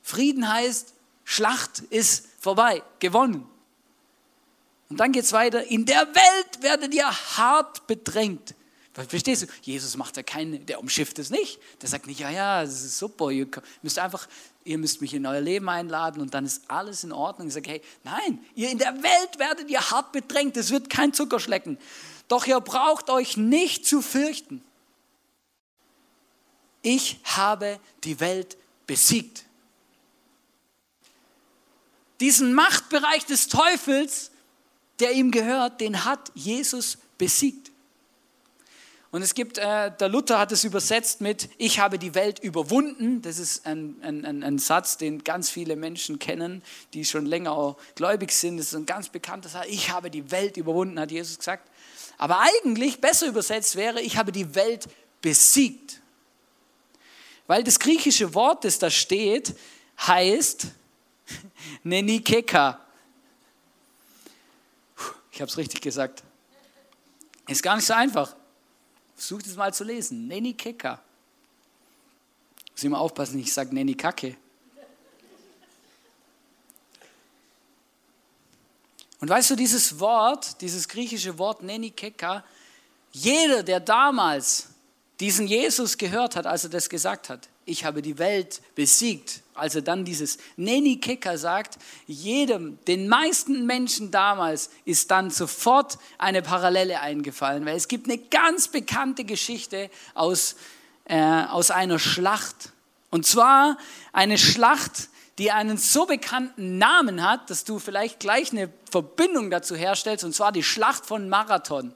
Frieden 0.00 0.50
heißt, 0.50 0.94
Schlacht 1.24 1.80
ist 1.90 2.26
vorbei, 2.40 2.82
gewonnen. 3.00 3.46
Und 4.90 4.98
dann 4.98 5.12
geht 5.12 5.24
es 5.24 5.32
weiter. 5.32 5.64
In 5.64 5.86
der 5.86 6.06
Welt 6.14 6.62
werdet 6.62 6.92
ihr 6.94 7.08
hart 7.08 7.86
bedrängt. 7.86 8.54
Verstehst 8.92 9.42
du? 9.42 9.46
Jesus 9.62 9.96
macht 9.96 10.16
ja 10.16 10.22
keinen, 10.22 10.66
der 10.66 10.80
umschifft 10.80 11.18
es 11.20 11.30
nicht. 11.30 11.60
Der 11.80 11.88
sagt 11.88 12.08
nicht, 12.08 12.20
ja, 12.20 12.28
ja, 12.28 12.62
das 12.62 12.82
ist 12.82 12.98
super, 12.98 13.30
ihr 13.30 13.46
müsst 13.82 14.00
einfach, 14.00 14.26
ihr 14.64 14.78
müsst 14.78 15.00
mich 15.00 15.14
in 15.14 15.24
euer 15.24 15.40
Leben 15.40 15.68
einladen 15.68 16.20
und 16.20 16.34
dann 16.34 16.44
ist 16.44 16.64
alles 16.68 17.04
in 17.04 17.12
Ordnung. 17.12 17.48
Ich 17.48 17.54
sage, 17.54 17.70
hey, 17.70 17.82
nein, 18.02 18.44
ihr 18.56 18.68
in 18.68 18.78
der 18.78 19.00
Welt 19.02 19.38
werdet 19.38 19.70
ihr 19.70 19.80
hart 19.90 20.10
bedrängt, 20.10 20.56
es 20.56 20.70
wird 20.70 20.90
kein 20.90 21.14
Zuckerschlecken. 21.14 21.78
Doch 22.26 22.46
ihr 22.46 22.60
braucht 22.60 23.10
euch 23.10 23.36
nicht 23.36 23.86
zu 23.86 24.02
fürchten. 24.02 24.62
Ich 26.82 27.20
habe 27.24 27.78
die 28.02 28.18
Welt 28.18 28.56
besiegt. 28.86 29.44
Diesen 32.18 32.54
Machtbereich 32.54 33.24
des 33.24 33.48
Teufels, 33.48 34.30
der 35.00 35.12
ihm 35.12 35.30
gehört, 35.30 35.80
den 35.80 36.04
hat 36.04 36.30
Jesus 36.34 36.98
besiegt. 37.18 37.70
Und 39.12 39.22
es 39.22 39.34
gibt, 39.34 39.58
äh, 39.58 39.90
der 39.98 40.08
Luther 40.08 40.38
hat 40.38 40.52
es 40.52 40.62
übersetzt 40.62 41.20
mit, 41.20 41.48
ich 41.58 41.80
habe 41.80 41.98
die 41.98 42.14
Welt 42.14 42.38
überwunden. 42.38 43.22
Das 43.22 43.40
ist 43.40 43.66
ein, 43.66 43.96
ein, 44.02 44.44
ein, 44.44 44.58
Satz, 44.58 44.98
den 44.98 45.24
ganz 45.24 45.50
viele 45.50 45.74
Menschen 45.74 46.20
kennen, 46.20 46.62
die 46.94 47.04
schon 47.04 47.26
länger 47.26 47.76
gläubig 47.96 48.30
sind. 48.30 48.58
Das 48.58 48.66
ist 48.66 48.74
ein 48.74 48.86
ganz 48.86 49.08
bekannter 49.08 49.48
Satz. 49.48 49.66
Ich 49.68 49.90
habe 49.90 50.10
die 50.10 50.30
Welt 50.30 50.56
überwunden, 50.56 51.00
hat 51.00 51.10
Jesus 51.10 51.38
gesagt. 51.38 51.68
Aber 52.18 52.40
eigentlich 52.40 53.00
besser 53.00 53.26
übersetzt 53.26 53.74
wäre, 53.74 54.00
ich 54.00 54.16
habe 54.16 54.30
die 54.30 54.54
Welt 54.54 54.86
besiegt. 55.20 56.00
Weil 57.48 57.64
das 57.64 57.80
griechische 57.80 58.32
Wort, 58.34 58.64
das 58.64 58.78
da 58.78 58.90
steht, 58.90 59.56
heißt 60.06 60.68
Nenikeka. 61.82 62.78
Ich 65.32 65.40
habe 65.40 65.50
es 65.50 65.56
richtig 65.56 65.80
gesagt. 65.80 66.22
Ist 67.46 67.62
gar 67.62 67.76
nicht 67.76 67.86
so 67.86 67.94
einfach. 67.94 68.34
Versucht 69.16 69.46
es 69.46 69.56
mal 69.56 69.72
zu 69.72 69.84
lesen. 69.84 70.26
Neni 70.28 70.54
Keka. 70.54 71.00
Muss 72.72 72.84
immer 72.84 72.98
aufpassen, 72.98 73.38
ich 73.38 73.52
sage 73.52 73.74
Neni 73.74 73.94
Kacke. 73.94 74.36
Und 79.20 79.28
weißt 79.28 79.50
du, 79.50 79.56
dieses 79.56 80.00
Wort, 80.00 80.60
dieses 80.62 80.88
griechische 80.88 81.36
Wort 81.38 81.62
Neni 81.62 81.90
Keka, 81.90 82.42
jeder, 83.12 83.62
der 83.62 83.80
damals 83.80 84.68
diesen 85.18 85.46
Jesus 85.46 85.98
gehört 85.98 86.36
hat, 86.36 86.46
als 86.46 86.64
er 86.64 86.70
das 86.70 86.88
gesagt 86.88 87.28
hat, 87.28 87.48
ich 87.64 87.84
habe 87.84 88.02
die 88.02 88.18
Welt 88.18 88.60
besiegt, 88.74 89.42
als 89.54 89.74
er 89.74 89.82
dann 89.82 90.04
dieses 90.04 90.38
Neni 90.56 90.98
Keka 90.98 91.36
sagt, 91.36 91.78
jedem, 92.06 92.78
den 92.86 93.08
meisten 93.08 93.66
Menschen 93.66 94.10
damals 94.10 94.70
ist 94.84 95.10
dann 95.10 95.30
sofort 95.30 95.98
eine 96.18 96.42
Parallele 96.42 97.00
eingefallen, 97.00 97.64
weil 97.66 97.76
es 97.76 97.88
gibt 97.88 98.08
eine 98.08 98.18
ganz 98.18 98.68
bekannte 98.68 99.24
Geschichte 99.24 99.90
aus, 100.14 100.56
äh, 101.04 101.20
aus 101.20 101.70
einer 101.70 101.98
Schlacht. 101.98 102.72
Und 103.10 103.26
zwar 103.26 103.76
eine 104.12 104.38
Schlacht, 104.38 105.08
die 105.38 105.52
einen 105.52 105.78
so 105.78 106.06
bekannten 106.06 106.78
Namen 106.78 107.22
hat, 107.22 107.50
dass 107.50 107.64
du 107.64 107.78
vielleicht 107.78 108.20
gleich 108.20 108.52
eine 108.52 108.72
Verbindung 108.90 109.50
dazu 109.50 109.74
herstellst, 109.74 110.24
und 110.24 110.34
zwar 110.34 110.52
die 110.52 110.62
Schlacht 110.62 111.06
von 111.06 111.28
Marathon. 111.28 111.94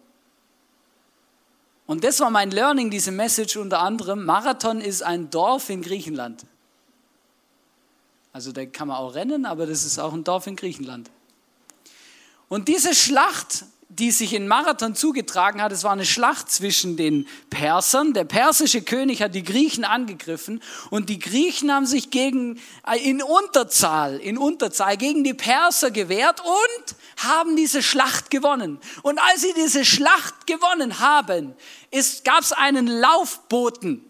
Und 1.87 2.05
das 2.05 2.21
war 2.21 2.31
mein 2.31 2.51
Learning, 2.51 2.91
diese 2.91 3.13
Message 3.13 3.57
unter 3.57 3.81
anderem. 3.81 4.25
Marathon 4.25 4.81
ist 4.81 5.03
ein 5.03 5.31
Dorf 5.31 5.69
in 5.69 5.83
Griechenland. 5.83 6.45
Also 8.33 8.53
da 8.53 8.65
kann 8.67 8.89
man 8.89 8.97
auch 8.97 9.15
rennen, 9.15 9.47
aber 9.47 9.67
das 9.67 9.85
ist 9.85 9.99
auch 9.99 10.13
ein 10.13 10.25
Dorf 10.25 10.47
in 10.47 10.57
Griechenland. 10.57 11.11
Und 12.49 12.69
diese 12.69 12.95
Schlacht, 12.95 13.65
die 13.99 14.11
sich 14.11 14.33
in 14.33 14.49
Marathon 14.49 14.95
zugetragen 14.95 15.63
hat, 15.63 15.71
es 15.71 15.85
war 15.85 15.93
eine 15.93 16.05
Schlacht 16.05 16.51
zwischen 16.51 16.97
den 16.97 17.29
Persern. 17.51 18.13
Der 18.13 18.25
persische 18.25 18.83
König 18.83 19.23
hat 19.23 19.35
die 19.35 19.45
Griechen 19.45 19.85
angegriffen 19.85 20.61
und 20.91 21.09
die 21.09 21.19
Griechen 21.19 21.73
haben 21.73 21.87
sich 21.87 22.11
gegen, 22.11 22.61
äh, 22.87 22.99
in 22.99 23.23
Unterzahl, 23.23 24.19
in 24.19 24.37
Unterzahl 24.37 24.97
gegen 24.97 25.23
die 25.23 25.35
Perser 25.35 25.91
gewehrt 25.91 26.41
und 26.41 26.97
haben 27.25 27.55
diese 27.57 27.83
Schlacht 27.83 28.31
gewonnen. 28.31 28.79
Und 29.03 29.19
als 29.19 29.43
sie 29.43 29.53
diese 29.55 29.85
Schlacht 29.85 30.47
gewonnen 30.47 30.99
haben, 30.99 31.55
gab 32.25 32.41
es 32.41 32.53
einen 32.53 32.89
Laufboten. 32.89 34.05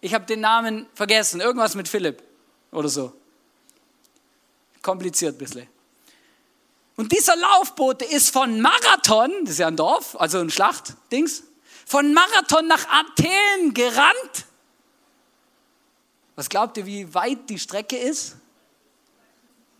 Ich 0.00 0.14
habe 0.14 0.24
den 0.26 0.40
Namen 0.40 0.86
vergessen, 0.94 1.40
irgendwas 1.40 1.74
mit 1.74 1.88
Philipp 1.88 2.22
oder 2.70 2.88
so. 2.88 3.12
Kompliziert 4.82 5.34
ein 5.34 5.38
bisschen. 5.38 5.66
Und 6.96 7.12
dieser 7.12 7.36
Laufbote 7.36 8.04
ist 8.04 8.30
von 8.30 8.60
Marathon, 8.60 9.32
das 9.42 9.52
ist 9.52 9.58
ja 9.58 9.68
ein 9.68 9.76
Dorf, 9.76 10.16
also 10.18 10.38
ein 10.38 10.50
Schlachtdings, 10.50 11.42
von 11.86 12.12
Marathon 12.12 12.66
nach 12.66 12.86
Athen 12.88 13.74
gerannt. 13.74 14.46
Was 16.36 16.48
glaubt 16.48 16.76
ihr, 16.76 16.86
wie 16.86 17.12
weit 17.14 17.48
die 17.48 17.58
Strecke 17.58 17.96
ist? 17.96 18.36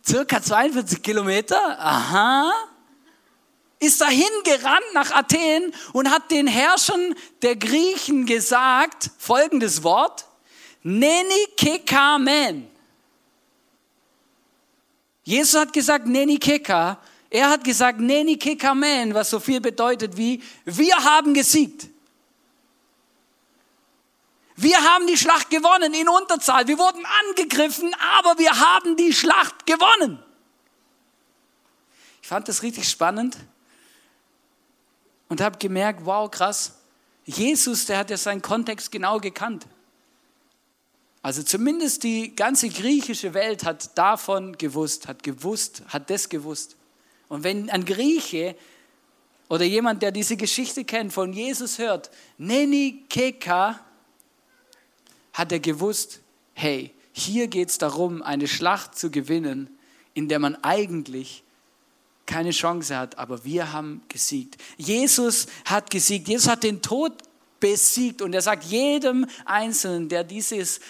Circa 0.06 0.42
42 0.42 1.02
Kilometer. 1.02 1.78
Aha. 1.78 2.52
Ist 3.78 4.00
dahin 4.00 4.28
gerannt 4.44 4.94
nach 4.94 5.10
Athen 5.10 5.74
und 5.92 6.10
hat 6.10 6.30
den 6.30 6.46
Herrschern 6.46 7.14
der 7.42 7.56
Griechen 7.56 8.26
gesagt, 8.26 9.10
folgendes 9.18 9.82
Wort, 9.82 10.26
Neni 10.82 11.46
kekamen. 11.56 12.71
Jesus 15.22 15.60
hat 15.60 15.72
gesagt, 15.72 16.06
Neni 16.06 16.38
keka. 16.38 16.98
Er 17.30 17.50
hat 17.50 17.64
gesagt, 17.64 18.00
Neni 18.00 18.36
kekamen, 18.36 19.14
was 19.14 19.30
so 19.30 19.40
viel 19.40 19.60
bedeutet 19.60 20.16
wie, 20.16 20.42
wir 20.64 20.96
haben 20.96 21.32
gesiegt. 21.32 21.88
Wir 24.56 24.76
haben 24.76 25.06
die 25.06 25.16
Schlacht 25.16 25.50
gewonnen 25.50 25.94
in 25.94 26.08
Unterzahl. 26.08 26.66
Wir 26.66 26.78
wurden 26.78 27.04
angegriffen, 27.28 27.94
aber 28.18 28.38
wir 28.38 28.58
haben 28.58 28.96
die 28.96 29.12
Schlacht 29.12 29.66
gewonnen. 29.66 30.22
Ich 32.20 32.28
fand 32.28 32.48
das 32.48 32.62
richtig 32.62 32.88
spannend 32.88 33.36
und 35.28 35.40
habe 35.40 35.58
gemerkt, 35.58 36.04
wow, 36.04 36.30
krass. 36.30 36.74
Jesus, 37.24 37.86
der 37.86 37.98
hat 37.98 38.10
ja 38.10 38.16
seinen 38.16 38.42
Kontext 38.42 38.92
genau 38.92 39.18
gekannt. 39.18 39.66
Also 41.32 41.44
zumindest 41.44 42.02
die 42.02 42.36
ganze 42.36 42.68
griechische 42.68 43.32
Welt 43.32 43.64
hat 43.64 43.96
davon 43.96 44.58
gewusst, 44.58 45.08
hat 45.08 45.22
gewusst, 45.22 45.82
hat 45.88 46.10
das 46.10 46.28
gewusst. 46.28 46.76
Und 47.30 47.42
wenn 47.42 47.70
ein 47.70 47.86
Grieche 47.86 48.54
oder 49.48 49.64
jemand, 49.64 50.02
der 50.02 50.12
diese 50.12 50.36
Geschichte 50.36 50.84
kennt, 50.84 51.10
von 51.10 51.32
Jesus 51.32 51.78
hört, 51.78 52.10
Neni 52.36 53.06
Keka, 53.08 53.80
hat 55.32 55.52
er 55.52 55.60
gewusst, 55.60 56.20
hey, 56.52 56.92
hier 57.12 57.48
geht 57.48 57.70
es 57.70 57.78
darum, 57.78 58.20
eine 58.20 58.46
Schlacht 58.46 58.98
zu 58.98 59.10
gewinnen, 59.10 59.70
in 60.12 60.28
der 60.28 60.38
man 60.38 60.56
eigentlich 60.56 61.44
keine 62.26 62.50
Chance 62.50 62.94
hat, 62.94 63.16
aber 63.16 63.42
wir 63.42 63.72
haben 63.72 64.02
gesiegt. 64.08 64.58
Jesus 64.76 65.46
hat 65.64 65.88
gesiegt. 65.88 66.28
Jesus 66.28 66.46
hat 66.46 66.62
den 66.62 66.82
Tod 66.82 67.14
besiegt 67.58 68.20
und 68.20 68.34
er 68.34 68.42
sagt 68.42 68.64
jedem 68.64 69.24
Einzelnen, 69.46 70.08
der 70.08 70.24
dieses 70.24 70.80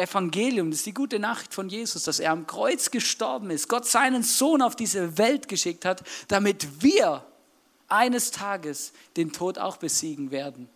Evangelium, 0.00 0.70
das 0.70 0.80
ist 0.80 0.86
die 0.86 0.94
gute 0.94 1.18
Nachricht 1.18 1.54
von 1.54 1.68
Jesus, 1.68 2.04
dass 2.04 2.20
er 2.20 2.32
am 2.32 2.46
Kreuz 2.46 2.90
gestorben 2.90 3.50
ist, 3.50 3.68
Gott 3.68 3.86
seinen 3.86 4.22
Sohn 4.22 4.62
auf 4.62 4.76
diese 4.76 5.18
Welt 5.18 5.48
geschickt 5.48 5.84
hat, 5.84 6.02
damit 6.28 6.82
wir 6.82 7.24
eines 7.88 8.30
Tages 8.30 8.92
den 9.16 9.32
Tod 9.32 9.58
auch 9.58 9.76
besiegen 9.76 10.30
werden 10.30 10.68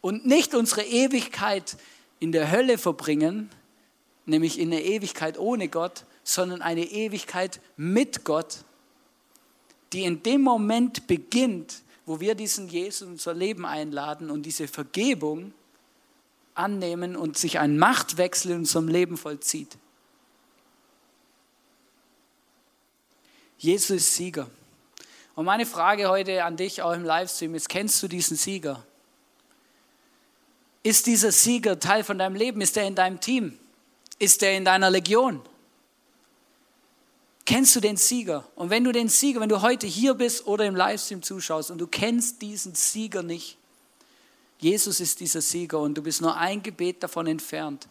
und 0.00 0.26
nicht 0.26 0.54
unsere 0.54 0.82
Ewigkeit 0.82 1.76
in 2.20 2.32
der 2.32 2.50
Hölle 2.50 2.78
verbringen, 2.78 3.50
nämlich 4.26 4.58
in 4.58 4.70
der 4.70 4.84
Ewigkeit 4.84 5.38
ohne 5.38 5.68
Gott, 5.68 6.04
sondern 6.24 6.62
eine 6.62 6.84
Ewigkeit 6.84 7.60
mit 7.76 8.24
Gott, 8.24 8.64
die 9.92 10.04
in 10.04 10.22
dem 10.22 10.42
Moment 10.42 11.06
beginnt, 11.06 11.82
wo 12.04 12.20
wir 12.20 12.34
diesen 12.34 12.68
Jesus 12.68 13.02
in 13.02 13.08
unser 13.12 13.34
Leben 13.34 13.64
einladen 13.66 14.30
und 14.30 14.44
diese 14.44 14.68
Vergebung 14.68 15.52
annehmen 16.58 17.16
und 17.16 17.38
sich 17.38 17.58
ein 17.58 17.78
Machtwechsel 17.78 18.52
in 18.52 18.58
unserem 18.58 18.88
Leben 18.88 19.16
vollzieht. 19.16 19.76
Jesus 23.58 23.90
ist 23.90 24.14
Sieger. 24.14 24.48
Und 25.34 25.44
meine 25.44 25.66
Frage 25.66 26.08
heute 26.08 26.44
an 26.44 26.56
dich 26.56 26.82
auch 26.82 26.92
im 26.92 27.04
Livestream 27.04 27.54
ist, 27.54 27.68
kennst 27.68 28.02
du 28.02 28.08
diesen 28.08 28.36
Sieger? 28.36 28.84
Ist 30.82 31.06
dieser 31.06 31.32
Sieger 31.32 31.78
Teil 31.78 32.04
von 32.04 32.18
deinem 32.18 32.34
Leben? 32.34 32.60
Ist 32.60 32.76
er 32.76 32.86
in 32.86 32.94
deinem 32.94 33.20
Team? 33.20 33.58
Ist 34.18 34.42
er 34.42 34.56
in 34.56 34.64
deiner 34.64 34.90
Legion? 34.90 35.42
Kennst 37.44 37.74
du 37.76 37.80
den 37.80 37.96
Sieger? 37.96 38.48
Und 38.56 38.70
wenn 38.70 38.84
du 38.84 38.92
den 38.92 39.08
Sieger, 39.08 39.40
wenn 39.40 39.48
du 39.48 39.62
heute 39.62 39.86
hier 39.86 40.14
bist 40.14 40.46
oder 40.46 40.66
im 40.66 40.76
Livestream 40.76 41.22
zuschaust 41.22 41.70
und 41.70 41.78
du 41.78 41.86
kennst 41.86 42.42
diesen 42.42 42.74
Sieger 42.74 43.22
nicht, 43.22 43.58
Jesus 44.58 45.00
ist 45.00 45.20
dieser 45.20 45.40
Sieger 45.40 45.78
und 45.78 45.94
du 45.94 46.02
bist 46.02 46.20
nur 46.20 46.36
ein 46.36 46.62
Gebet 46.62 47.02
davon 47.02 47.26
entfernt, 47.26 47.88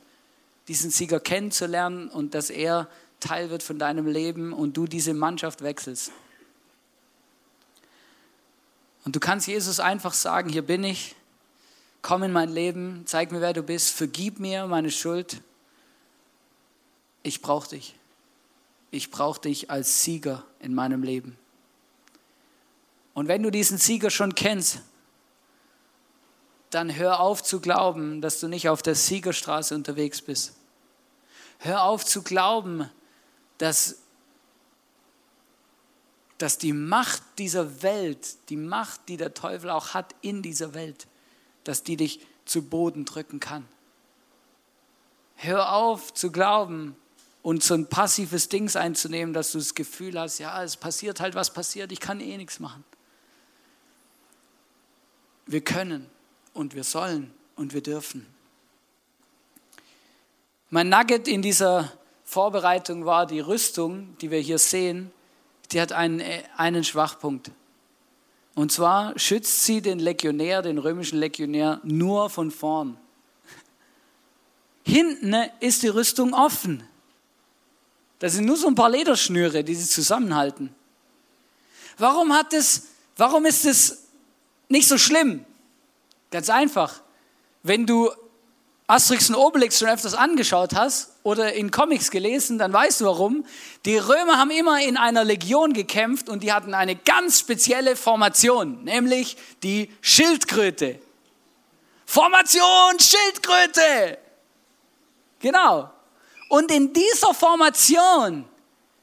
diesen 0.67 0.91
Sieger 0.91 1.19
kennenzulernen 1.19 2.10
und 2.10 2.34
dass 2.34 2.49
er 2.49 2.89
Teil 3.19 3.49
wird 3.49 3.63
von 3.63 3.80
deinem 3.80 4.06
Leben 4.06 4.53
und 4.53 4.75
du 4.75 4.86
diese 4.86 5.13
Mannschaft 5.13 5.62
wechselst. 5.62 6.12
Und 9.06 9.15
du 9.15 9.19
kannst 9.21 9.47
Jesus 9.47 9.80
einfach 9.80 10.13
sagen, 10.13 10.49
hier 10.49 10.62
bin 10.62 10.84
ich, 10.84 11.15
komm 12.01 12.23
in 12.23 12.32
mein 12.34 12.49
Leben, 12.49 13.03
zeig 13.06 13.32
mir, 13.32 13.39
wer 13.39 13.53
du 13.53 13.63
bist, 13.63 13.91
vergib 13.91 14.39
mir 14.39 14.67
meine 14.67 14.91
Schuld. 14.91 15.41
Ich 17.23 17.41
brauche 17.41 17.69
dich. 17.69 17.95
Ich 18.91 19.10
brauche 19.10 19.41
dich 19.41 19.71
als 19.71 20.03
Sieger 20.03 20.45
in 20.60 20.75
meinem 20.75 21.03
Leben. 21.03 21.38
Und 23.13 23.30
wenn 23.30 23.41
du 23.43 23.49
diesen 23.49 23.77
Sieger 23.77 24.10
schon 24.10 24.36
kennst, 24.36 24.82
dann 26.69 26.95
hör 26.95 27.19
auf 27.19 27.43
zu 27.43 27.60
glauben, 27.60 28.21
dass 28.21 28.39
du 28.39 28.47
nicht 28.47 28.69
auf 28.69 28.82
der 28.82 28.95
Siegerstraße 28.95 29.73
unterwegs 29.73 30.21
bist. 30.21 30.56
Hör 31.60 31.84
auf 31.84 32.06
zu 32.06 32.21
glauben, 32.21 32.89
dass, 33.58 33.99
dass 36.38 36.58
die 36.58 36.73
Macht 36.73 37.23
dieser 37.38 37.82
Welt, 37.82 38.49
die 38.49 38.58
Macht, 38.58 39.01
die 39.08 39.17
der 39.17 39.34
Teufel 39.34 39.69
auch 39.69 39.93
hat 39.93 40.13
in 40.21 40.41
dieser 40.41 40.73
Welt, 40.73 41.08
dass 41.63 41.84
die 41.84 41.97
dich 41.97 42.19
zu 42.45 42.63
Boden 42.63 43.06
drücken 43.06 43.39
kann. 43.39 43.67
Hör 45.36 45.73
auf 45.73 46.13
zu 46.13 46.32
glauben 46.32 46.95
und 47.43 47.63
so 47.63 47.75
ein 47.75 47.88
passives 47.88 48.49
Dings 48.49 48.75
einzunehmen, 48.75 49.34
dass 49.34 49.51
du 49.51 49.58
das 49.58 49.73
Gefühl 49.73 50.19
hast, 50.19 50.39
ja, 50.39 50.63
es 50.63 50.75
passiert 50.75 51.19
halt, 51.19 51.36
was 51.36 51.53
passiert, 51.53 51.91
ich 51.91 51.99
kann 51.99 52.19
eh 52.19 52.38
nichts 52.38 52.60
machen. 52.60 52.84
Wir 55.45 55.62
können 55.62 56.10
und 56.58 56.76
wir 56.76 56.84
sollen 56.84 57.32
und 57.56 57.74
wir 57.74 57.82
dürfen. 57.82 58.26
Mein 60.70 60.89
Nugget 60.89 61.28
in 61.28 61.41
dieser 61.41 61.93
Vorbereitung 62.26 63.06
war 63.06 63.26
die 63.26 63.39
Rüstung, 63.39 64.17
die 64.20 64.32
wir 64.32 64.39
hier 64.39 64.58
sehen, 64.58 65.12
die 65.72 65.80
hat 65.80 65.93
einen, 65.93 66.22
einen 66.58 66.84
Schwachpunkt. 66.84 67.52
Und 68.56 68.72
zwar 68.72 69.17
schützt 69.17 69.63
sie 69.63 69.82
den 69.82 70.00
Legionär, 70.00 70.62
den 70.62 70.78
römischen 70.78 71.20
Legionär, 71.20 71.80
nur 71.84 72.30
von 72.30 72.52
vorn. 72.52 72.98
Hinten 74.84 75.36
ist 75.60 75.84
die 75.84 75.89
Rüstung 75.89 76.34
offen. 76.34 76.84
Das 78.20 78.34
sind 78.34 78.46
nur 78.46 78.58
so 78.58 78.67
ein 78.67 78.76
paar 78.76 78.89
Lederschnüre, 78.89 79.63
die 79.63 79.76
sie 79.76 79.88
zusammenhalten. 79.88 80.74
Warum 81.98 82.34
hat 82.34 82.54
es, 82.54 82.88
warum 83.15 83.46
ist 83.46 83.65
es 83.65 84.04
nicht 84.70 84.88
so 84.88 84.98
schlimm? 84.98 85.46
Ganz 86.32 86.50
einfach. 86.50 87.02
Wenn 87.63 87.86
du 87.86 88.12
Asterix 88.88 89.30
und 89.30 89.36
Obelix 89.36 89.80
schon 89.80 89.90
öfters 89.90 90.13
angeschaut 90.13 90.74
hast 90.74 91.12
oder 91.24 91.54
in 91.54 91.72
Comics 91.72 92.10
gelesen, 92.10 92.58
dann 92.58 92.72
weißt 92.72 93.02
du 93.02 93.06
warum. 93.06 93.46
Die 93.86 93.98
Römer 93.98 94.38
haben 94.38 94.50
immer 94.50 94.82
in 94.82 94.96
einer 94.96 95.26
Legion 95.26 95.74
gekämpft 95.74 96.30
und 96.30 96.42
die 96.42 96.54
hatten 96.54 96.74
eine 96.74 96.96
ganz 96.96 97.40
spezielle 97.40 97.98
Formation, 97.98 98.86
nämlich 98.86 99.36
die 99.62 99.92
Schildkröte. 100.00 101.00
Formation 102.06 102.98
Schildkröte! 102.98 104.18
Genau. 105.40 105.92
Und 106.48 106.72
in 106.72 106.94
dieser 106.94 107.34
Formation 107.34 108.46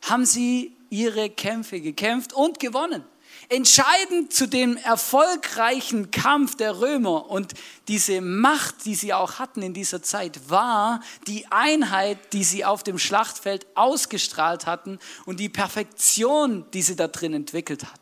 haben 0.09 0.25
sie 0.25 0.75
ihre 0.89 1.29
Kämpfe 1.29 1.83
gekämpft 1.83 2.33
und 2.33 2.59
gewonnen. 2.59 3.05
Entscheidend 3.48 4.33
zu 4.33 4.48
dem 4.48 4.76
erfolgreichen 4.78 6.11
Kampf 6.11 6.57
der 6.57 6.80
Römer 6.80 7.30
und 7.30 7.52
diese 7.88 8.20
Macht, 8.20 8.85
die 8.87 8.94
sie 8.94 9.12
auch 9.12 9.38
hatten 9.38 9.62
in 9.62 9.74
dieser 9.74 10.02
Zeit, 10.02 10.48
war 10.48 11.00
die 11.26 11.46
Einheit, 11.50 12.33
die 12.33 12.44
sie 12.44 12.64
auf 12.64 12.83
dem 12.83 12.98
Schlachtfeld 12.98 13.66
ausgestrahlt 13.74 14.66
hatten 14.66 14.98
und 15.26 15.40
die 15.40 15.50
Perfektion, 15.50 16.64
die 16.72 16.83
sie 16.83 16.96
da 16.96 17.09
drin 17.09 17.35
entwickelt 17.35 17.85
hatten. 17.85 18.00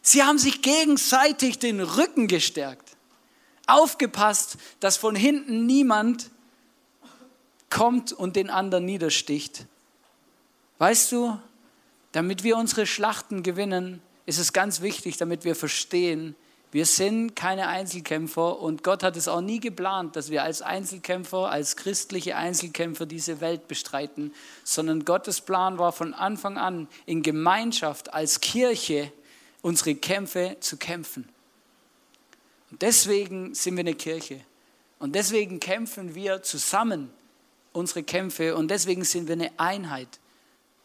Sie 0.00 0.22
haben 0.22 0.38
sich 0.38 0.62
gegenseitig 0.62 1.58
den 1.58 1.80
Rücken 1.80 2.26
gestärkt, 2.26 2.96
aufgepasst, 3.66 4.56
dass 4.80 4.96
von 4.96 5.14
hinten 5.14 5.66
niemand 5.66 6.30
kommt 7.70 8.12
und 8.12 8.36
den 8.36 8.50
anderen 8.50 8.84
niedersticht. 8.84 9.66
Weißt 10.78 11.12
du, 11.12 11.38
damit 12.12 12.44
wir 12.44 12.56
unsere 12.56 12.86
Schlachten 12.86 13.42
gewinnen, 13.42 14.00
ist 14.26 14.38
es 14.38 14.52
ganz 14.52 14.80
wichtig, 14.80 15.16
damit 15.16 15.44
wir 15.44 15.54
verstehen, 15.54 16.36
wir 16.72 16.86
sind 16.86 17.36
keine 17.36 17.68
Einzelkämpfer 17.68 18.58
und 18.58 18.82
Gott 18.82 19.02
hat 19.02 19.18
es 19.18 19.28
auch 19.28 19.42
nie 19.42 19.60
geplant, 19.60 20.16
dass 20.16 20.30
wir 20.30 20.42
als 20.42 20.62
Einzelkämpfer, 20.62 21.50
als 21.50 21.76
christliche 21.76 22.34
Einzelkämpfer 22.34 23.04
diese 23.04 23.42
Welt 23.42 23.68
bestreiten, 23.68 24.32
sondern 24.64 25.04
Gottes 25.04 25.42
Plan 25.42 25.76
war 25.76 25.92
von 25.92 26.14
Anfang 26.14 26.56
an 26.56 26.88
in 27.04 27.22
Gemeinschaft 27.22 28.14
als 28.14 28.40
Kirche 28.40 29.12
unsere 29.60 29.94
Kämpfe 29.94 30.56
zu 30.60 30.78
kämpfen. 30.78 31.28
Und 32.70 32.80
deswegen 32.80 33.54
sind 33.54 33.76
wir 33.76 33.80
eine 33.80 33.94
Kirche 33.94 34.40
und 34.98 35.14
deswegen 35.14 35.60
kämpfen 35.60 36.14
wir 36.14 36.42
zusammen 36.42 37.10
unsere 37.74 38.02
Kämpfe 38.02 38.56
und 38.56 38.70
deswegen 38.70 39.04
sind 39.04 39.28
wir 39.28 39.34
eine 39.34 39.50
Einheit. 39.58 40.08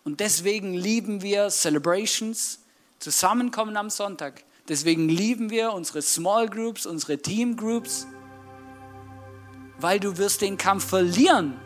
Und 0.07 0.21
deswegen 0.21 0.73
lieben 0.73 1.21
wir 1.21 1.49
Celebrations, 1.49 2.59
Zusammenkommen 2.97 3.75
am 3.75 3.89
Sonntag. 3.89 4.45
Deswegen 4.69 5.09
lieben 5.09 5.49
wir 5.49 5.73
unsere 5.73 6.01
Small 6.01 6.47
Groups, 6.47 6.85
unsere 6.85 7.17
Team 7.17 7.57
Groups, 7.57 8.07
weil 9.81 9.99
du 9.99 10.17
wirst 10.17 10.39
den 10.39 10.57
Kampf 10.57 10.85
verlieren, 10.85 11.59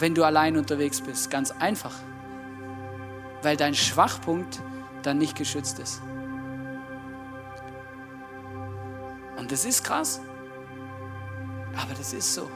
wenn 0.00 0.16
du 0.16 0.24
allein 0.24 0.56
unterwegs 0.56 1.00
bist. 1.00 1.30
Ganz 1.30 1.52
einfach. 1.52 1.94
Weil 3.42 3.56
dein 3.56 3.76
Schwachpunkt 3.76 4.60
dann 5.04 5.18
nicht 5.18 5.36
geschützt 5.36 5.78
ist. 5.78 6.02
Und 9.36 9.52
das 9.52 9.64
ist 9.64 9.84
krass. 9.84 10.20
Aber 11.76 11.94
das 11.94 12.12
ist 12.12 12.34
so. 12.34 12.50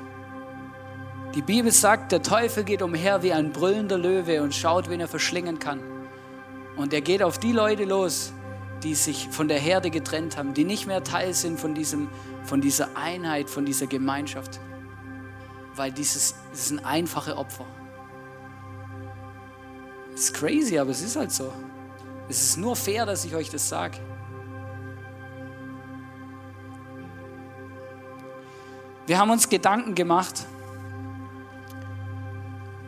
Die 1.35 1.41
Bibel 1.41 1.73
sagt, 1.73 2.13
der 2.13 2.23
Teufel 2.23 2.63
geht 2.63 2.83
umher 2.83 3.23
wie 3.23 3.33
ein 3.33 3.53
brüllender 3.53 3.97
Löwe 3.97 4.43
und 4.43 4.55
schaut, 4.55 4.91
wen 4.91 5.01
er 5.01 5.09
verschlingen 5.09 5.59
kann. 5.59 5.81
Und 6.77 6.93
er 6.93 7.01
geht 7.01 7.23
auf 7.23 7.39
die 7.39 7.53
Leute 7.53 7.85
los, 7.85 8.35
die 8.83 8.95
sich 8.95 9.29
von 9.31 9.49
der 9.49 9.59
Herde 9.59 9.91
getrennt 9.91 10.37
haben, 10.37 10.53
die 10.53 10.65
nicht 10.65 10.87
mehr 10.87 11.03
Teil 11.03 11.33
sind 11.33 11.59
von, 11.59 11.75
diesem, 11.75 12.09
von 12.45 12.61
dieser 12.61 12.99
Einheit, 12.99 13.49
von 13.49 13.65
dieser 13.65 13.87
Gemeinschaft. 13.87 14.61
Weil 15.75 15.91
dieses, 15.91 16.35
das 16.51 16.69
sind 16.69 16.85
einfache 16.85 17.39
Opfer. 17.39 17.65
Ist 20.15 20.35
crazy, 20.35 20.79
aber 20.79 20.91
es 20.91 21.01
ist 21.01 21.17
halt 21.17 21.33
so. 21.33 21.51
Es 22.29 22.43
ist 22.43 22.59
nur 22.59 22.77
fair, 22.77 23.07
dass 23.07 23.25
ich 23.25 23.35
euch 23.35 23.49
das 23.49 23.67
sage. 23.71 23.97
Wir 29.07 29.19
haben 29.19 29.31
uns 29.31 29.49
Gedanken 29.49 29.95
gemacht, 29.95 30.47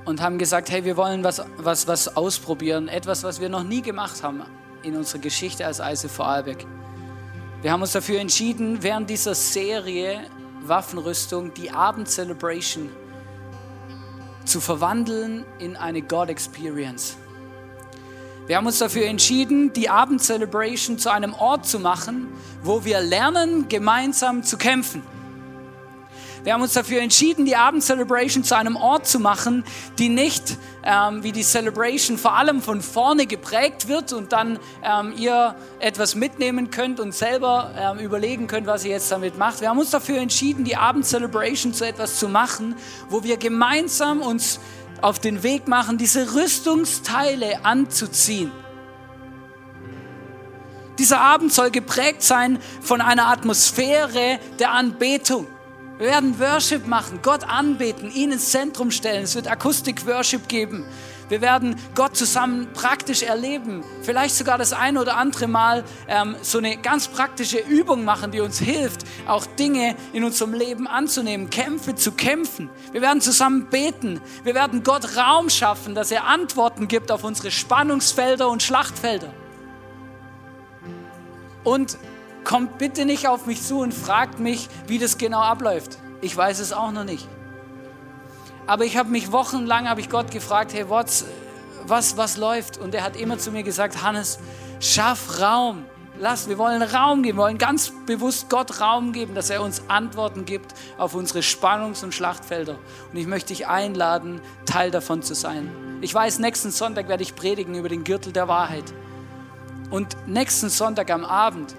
und 0.04 0.20
haben 0.20 0.38
gesagt, 0.38 0.70
hey, 0.70 0.84
wir 0.84 0.96
wollen 0.96 1.24
was, 1.24 1.42
was, 1.56 1.86
was 1.86 2.16
ausprobieren, 2.16 2.88
etwas, 2.88 3.22
was 3.24 3.40
wir 3.40 3.48
noch 3.48 3.62
nie 3.62 3.82
gemacht 3.82 4.22
haben 4.22 4.42
in 4.82 4.96
unserer 4.96 5.20
Geschichte 5.20 5.64
als 5.64 5.80
Eise 5.80 6.08
Vorarlberg. 6.08 6.66
Wir 7.62 7.72
haben 7.72 7.80
uns 7.80 7.92
dafür 7.92 8.20
entschieden, 8.20 8.82
während 8.82 9.08
dieser 9.08 9.34
Serie 9.34 10.20
Waffenrüstung 10.62 11.54
die 11.54 11.70
Abend-Celebration 11.70 12.90
zu 14.44 14.60
verwandeln 14.60 15.44
in 15.58 15.76
eine 15.76 16.02
God-Experience. 16.02 17.16
Wir 18.46 18.58
haben 18.58 18.66
uns 18.66 18.78
dafür 18.78 19.06
entschieden, 19.06 19.72
die 19.72 19.88
Abend-Celebration 19.88 20.98
zu 20.98 21.10
einem 21.10 21.32
Ort 21.32 21.64
zu 21.66 21.80
machen, 21.80 22.28
wo 22.62 22.84
wir 22.84 23.00
lernen, 23.00 23.68
gemeinsam 23.70 24.42
zu 24.42 24.58
kämpfen. 24.58 25.02
Wir 26.44 26.52
haben 26.52 26.60
uns 26.60 26.74
dafür 26.74 27.00
entschieden, 27.00 27.46
die 27.46 27.56
Abend-Celebration 27.56 28.44
zu 28.44 28.54
einem 28.54 28.76
Ort 28.76 29.06
zu 29.06 29.18
machen, 29.18 29.64
die 29.98 30.10
nicht 30.10 30.58
ähm, 30.84 31.22
wie 31.22 31.32
die 31.32 31.42
Celebration 31.42 32.18
vor 32.18 32.34
allem 32.34 32.60
von 32.60 32.82
vorne 32.82 33.24
geprägt 33.24 33.88
wird 33.88 34.12
und 34.12 34.32
dann 34.32 34.58
ähm, 34.82 35.14
ihr 35.16 35.54
etwas 35.80 36.14
mitnehmen 36.14 36.70
könnt 36.70 37.00
und 37.00 37.14
selber 37.14 37.70
ähm, 37.78 37.98
überlegen 37.98 38.46
könnt, 38.46 38.66
was 38.66 38.84
ihr 38.84 38.90
jetzt 38.90 39.10
damit 39.10 39.38
macht. 39.38 39.62
Wir 39.62 39.70
haben 39.70 39.78
uns 39.78 39.88
dafür 39.88 40.18
entschieden, 40.18 40.64
die 40.64 40.76
Abend-Celebration 40.76 41.72
zu 41.72 41.86
etwas 41.86 42.18
zu 42.18 42.28
machen, 42.28 42.76
wo 43.08 43.22
wir 43.22 43.38
gemeinsam 43.38 44.20
uns 44.20 44.60
auf 45.00 45.18
den 45.18 45.42
Weg 45.42 45.66
machen, 45.66 45.96
diese 45.96 46.34
Rüstungsteile 46.34 47.64
anzuziehen. 47.64 48.52
Dieser 50.98 51.22
Abend 51.22 51.54
soll 51.54 51.70
geprägt 51.70 52.22
sein 52.22 52.58
von 52.82 53.00
einer 53.00 53.28
Atmosphäre 53.28 54.38
der 54.58 54.72
Anbetung. 54.72 55.46
Wir 55.96 56.08
werden 56.08 56.40
Worship 56.40 56.88
machen, 56.88 57.20
Gott 57.22 57.44
anbeten, 57.44 58.10
ihn 58.10 58.32
ins 58.32 58.50
Zentrum 58.50 58.90
stellen. 58.90 59.22
Es 59.22 59.36
wird 59.36 59.46
Akustik-Worship 59.46 60.48
geben. 60.48 60.84
Wir 61.28 61.40
werden 61.40 61.76
Gott 61.94 62.16
zusammen 62.16 62.68
praktisch 62.74 63.22
erleben. 63.22 63.84
Vielleicht 64.02 64.34
sogar 64.34 64.58
das 64.58 64.72
ein 64.72 64.98
oder 64.98 65.16
andere 65.16 65.46
Mal 65.46 65.84
ähm, 66.08 66.34
so 66.42 66.58
eine 66.58 66.76
ganz 66.78 67.06
praktische 67.06 67.58
Übung 67.58 68.04
machen, 68.04 68.32
die 68.32 68.40
uns 68.40 68.58
hilft, 68.58 69.04
auch 69.28 69.46
Dinge 69.46 69.94
in 70.12 70.24
unserem 70.24 70.52
Leben 70.52 70.88
anzunehmen, 70.88 71.48
Kämpfe 71.48 71.94
zu 71.94 72.10
kämpfen. 72.10 72.70
Wir 72.90 73.00
werden 73.00 73.20
zusammen 73.20 73.66
beten. 73.70 74.20
Wir 74.42 74.56
werden 74.56 74.82
Gott 74.82 75.16
Raum 75.16 75.48
schaffen, 75.48 75.94
dass 75.94 76.10
er 76.10 76.24
Antworten 76.24 76.88
gibt 76.88 77.12
auf 77.12 77.22
unsere 77.22 77.52
Spannungsfelder 77.52 78.48
und 78.48 78.64
Schlachtfelder. 78.64 79.32
Und 81.62 81.96
kommt 82.44 82.78
bitte 82.78 83.04
nicht 83.04 83.26
auf 83.28 83.46
mich 83.46 83.62
zu 83.62 83.80
und 83.80 83.92
fragt 83.92 84.38
mich, 84.38 84.68
wie 84.86 84.98
das 84.98 85.18
genau 85.18 85.40
abläuft. 85.40 85.98
Ich 86.20 86.36
weiß 86.36 86.60
es 86.60 86.72
auch 86.72 86.92
noch 86.92 87.04
nicht. 87.04 87.26
Aber 88.66 88.84
ich 88.84 88.96
habe 88.96 89.10
mich 89.10 89.32
wochenlang, 89.32 89.88
habe 89.88 90.00
ich 90.00 90.08
Gott 90.08 90.30
gefragt, 90.30 90.72
hey, 90.72 90.88
was, 90.88 91.26
was, 91.86 92.16
was 92.16 92.36
läuft? 92.36 92.78
Und 92.78 92.94
er 92.94 93.04
hat 93.04 93.16
immer 93.16 93.38
zu 93.38 93.50
mir 93.50 93.62
gesagt, 93.62 94.02
Hannes, 94.02 94.38
schaff 94.80 95.40
Raum. 95.40 95.84
Lass, 96.18 96.48
wir 96.48 96.58
wollen 96.58 96.80
Raum 96.80 97.24
geben, 97.24 97.38
wir 97.38 97.42
wollen 97.42 97.58
ganz 97.58 97.92
bewusst 98.06 98.48
Gott 98.48 98.80
Raum 98.80 99.12
geben, 99.12 99.34
dass 99.34 99.50
er 99.50 99.62
uns 99.62 99.82
Antworten 99.88 100.44
gibt 100.44 100.72
auf 100.96 101.14
unsere 101.14 101.40
Spannungs- 101.40 102.04
und 102.04 102.14
Schlachtfelder. 102.14 102.78
Und 103.12 103.18
ich 103.18 103.26
möchte 103.26 103.48
dich 103.48 103.66
einladen, 103.66 104.40
Teil 104.64 104.92
davon 104.92 105.22
zu 105.22 105.34
sein. 105.34 105.98
Ich 106.02 106.14
weiß, 106.14 106.38
nächsten 106.38 106.70
Sonntag 106.70 107.08
werde 107.08 107.24
ich 107.24 107.34
predigen 107.34 107.74
über 107.74 107.88
den 107.88 108.04
Gürtel 108.04 108.32
der 108.32 108.46
Wahrheit. 108.46 108.84
Und 109.90 110.16
nächsten 110.26 110.70
Sonntag 110.70 111.10
am 111.10 111.24
Abend 111.24 111.74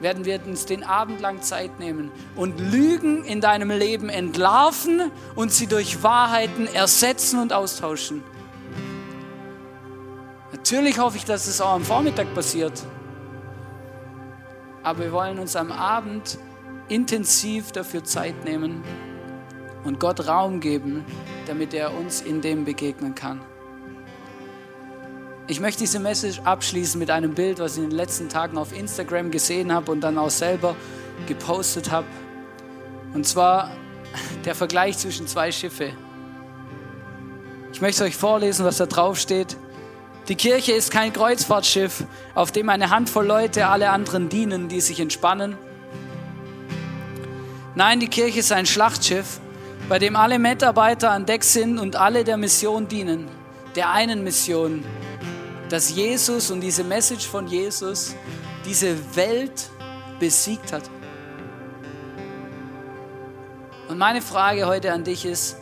werden 0.00 0.24
wir 0.24 0.40
uns 0.46 0.66
den 0.66 0.82
Abend 0.82 1.20
lang 1.20 1.42
Zeit 1.42 1.78
nehmen 1.78 2.10
und 2.36 2.58
Lügen 2.58 3.24
in 3.24 3.40
deinem 3.40 3.70
Leben 3.70 4.08
entlarven 4.08 5.10
und 5.34 5.52
sie 5.52 5.66
durch 5.66 6.02
Wahrheiten 6.02 6.66
ersetzen 6.66 7.40
und 7.40 7.52
austauschen. 7.52 8.22
Natürlich 10.52 10.98
hoffe 10.98 11.16
ich, 11.16 11.24
dass 11.24 11.46
es 11.46 11.60
auch 11.60 11.74
am 11.74 11.84
Vormittag 11.84 12.34
passiert. 12.34 12.82
Aber 14.82 14.98
wir 15.00 15.12
wollen 15.12 15.38
uns 15.38 15.56
am 15.56 15.72
Abend 15.72 16.38
intensiv 16.88 17.72
dafür 17.72 18.02
Zeit 18.04 18.44
nehmen 18.44 18.82
und 19.84 20.00
Gott 20.00 20.26
Raum 20.26 20.60
geben, 20.60 21.04
damit 21.46 21.74
er 21.74 21.94
uns 21.94 22.20
in 22.20 22.40
dem 22.40 22.64
begegnen 22.64 23.14
kann. 23.14 23.40
Ich 25.50 25.58
möchte 25.58 25.80
diese 25.80 25.98
Message 25.98 26.38
abschließen 26.44 26.96
mit 26.96 27.10
einem 27.10 27.34
Bild, 27.34 27.58
was 27.58 27.72
ich 27.72 27.82
in 27.82 27.90
den 27.90 27.96
letzten 27.96 28.28
Tagen 28.28 28.56
auf 28.56 28.72
Instagram 28.72 29.32
gesehen 29.32 29.72
habe 29.72 29.90
und 29.90 30.00
dann 30.00 30.16
auch 30.16 30.30
selber 30.30 30.76
gepostet 31.26 31.90
habe. 31.90 32.06
Und 33.14 33.26
zwar 33.26 33.72
der 34.44 34.54
Vergleich 34.54 34.98
zwischen 34.98 35.26
zwei 35.26 35.50
Schiffe. 35.50 35.90
Ich 37.72 37.80
möchte 37.80 38.04
euch 38.04 38.14
vorlesen, 38.14 38.64
was 38.64 38.76
da 38.76 38.86
drauf 38.86 39.18
steht. 39.18 39.56
Die 40.28 40.36
Kirche 40.36 40.70
ist 40.70 40.92
kein 40.92 41.12
Kreuzfahrtschiff, 41.12 42.04
auf 42.36 42.52
dem 42.52 42.68
eine 42.68 42.90
Handvoll 42.90 43.26
Leute 43.26 43.66
alle 43.66 43.90
anderen 43.90 44.28
dienen, 44.28 44.68
die 44.68 44.80
sich 44.80 45.00
entspannen. 45.00 45.58
Nein, 47.74 47.98
die 47.98 48.06
Kirche 48.06 48.38
ist 48.38 48.52
ein 48.52 48.66
Schlachtschiff, 48.66 49.40
bei 49.88 49.98
dem 49.98 50.14
alle 50.14 50.38
Mitarbeiter 50.38 51.10
an 51.10 51.26
Deck 51.26 51.42
sind 51.42 51.80
und 51.80 51.96
alle 51.96 52.22
der 52.22 52.36
Mission 52.36 52.86
dienen, 52.86 53.26
der 53.74 53.90
einen 53.90 54.22
Mission, 54.22 54.84
dass 55.70 55.94
Jesus 55.94 56.50
und 56.50 56.60
diese 56.60 56.82
Message 56.82 57.26
von 57.26 57.46
Jesus 57.46 58.16
diese 58.64 58.96
Welt 59.14 59.70
besiegt 60.18 60.72
hat. 60.72 60.82
Und 63.88 63.96
meine 63.96 64.20
Frage 64.20 64.66
heute 64.66 64.92
an 64.92 65.04
dich 65.04 65.24
ist, 65.24 65.56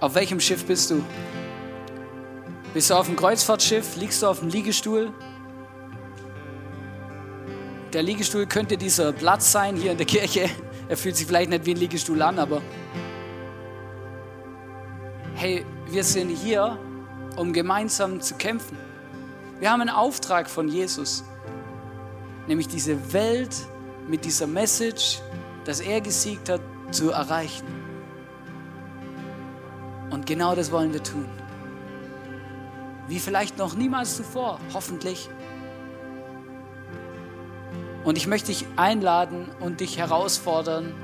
auf 0.00 0.14
welchem 0.14 0.38
Schiff 0.38 0.64
bist 0.64 0.90
du? 0.90 1.02
Bist 2.74 2.90
du 2.90 2.94
auf 2.94 3.06
dem 3.06 3.16
Kreuzfahrtschiff? 3.16 3.96
Liegst 3.96 4.22
du 4.22 4.26
auf 4.26 4.40
dem 4.40 4.50
Liegestuhl? 4.50 5.12
Der 7.94 8.02
Liegestuhl 8.02 8.46
könnte 8.46 8.76
dieser 8.76 9.12
Platz 9.12 9.50
sein 9.50 9.76
hier 9.76 9.92
in 9.92 9.96
der 9.96 10.06
Kirche. 10.06 10.50
Er 10.88 10.96
fühlt 10.96 11.16
sich 11.16 11.26
vielleicht 11.26 11.48
nicht 11.48 11.64
wie 11.64 11.70
ein 11.70 11.78
Liegestuhl 11.78 12.20
an, 12.20 12.38
aber 12.38 12.60
hey, 15.34 15.64
wir 15.90 16.04
sind 16.04 16.28
hier, 16.30 16.78
um 17.38 17.52
gemeinsam 17.52 18.20
zu 18.20 18.34
kämpfen. 18.34 18.76
Wir 19.60 19.70
haben 19.70 19.80
einen 19.80 19.90
Auftrag 19.90 20.50
von 20.50 20.68
Jesus, 20.68 21.24
nämlich 22.46 22.68
diese 22.68 23.12
Welt 23.12 23.54
mit 24.08 24.24
dieser 24.24 24.46
Message, 24.46 25.20
dass 25.64 25.80
er 25.80 26.00
gesiegt 26.00 26.48
hat, 26.48 26.60
zu 26.90 27.10
erreichen. 27.10 27.66
Und 30.10 30.26
genau 30.26 30.54
das 30.54 30.70
wollen 30.72 30.92
wir 30.92 31.02
tun 31.02 31.26
wie 33.08 33.18
vielleicht 33.18 33.56
noch 33.58 33.74
niemals 33.74 34.16
zuvor, 34.16 34.60
hoffentlich. 34.74 35.28
Und 38.04 38.16
ich 38.16 38.26
möchte 38.26 38.48
dich 38.48 38.66
einladen 38.76 39.48
und 39.60 39.80
dich 39.80 39.98
herausfordern, 39.98 40.94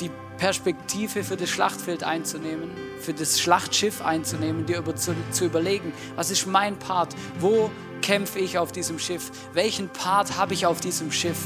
die 0.00 0.10
Perspektive 0.38 1.24
für 1.24 1.36
das 1.36 1.48
Schlachtfeld 1.48 2.04
einzunehmen, 2.04 2.70
für 3.04 3.14
das 3.14 3.40
Schlachtschiff 3.40 4.02
einzunehmen, 4.02 4.66
dir 4.66 4.78
über, 4.78 4.96
zu, 4.96 5.14
zu 5.30 5.44
überlegen, 5.44 5.92
was 6.16 6.30
ist 6.30 6.46
mein 6.46 6.78
Part, 6.78 7.14
wo 7.38 7.70
kämpfe 8.02 8.38
ich 8.38 8.58
auf 8.58 8.72
diesem 8.72 8.98
Schiff, 8.98 9.30
welchen 9.52 9.88
Part 9.88 10.36
habe 10.36 10.54
ich 10.54 10.66
auf 10.66 10.80
diesem 10.80 11.12
Schiff, 11.12 11.38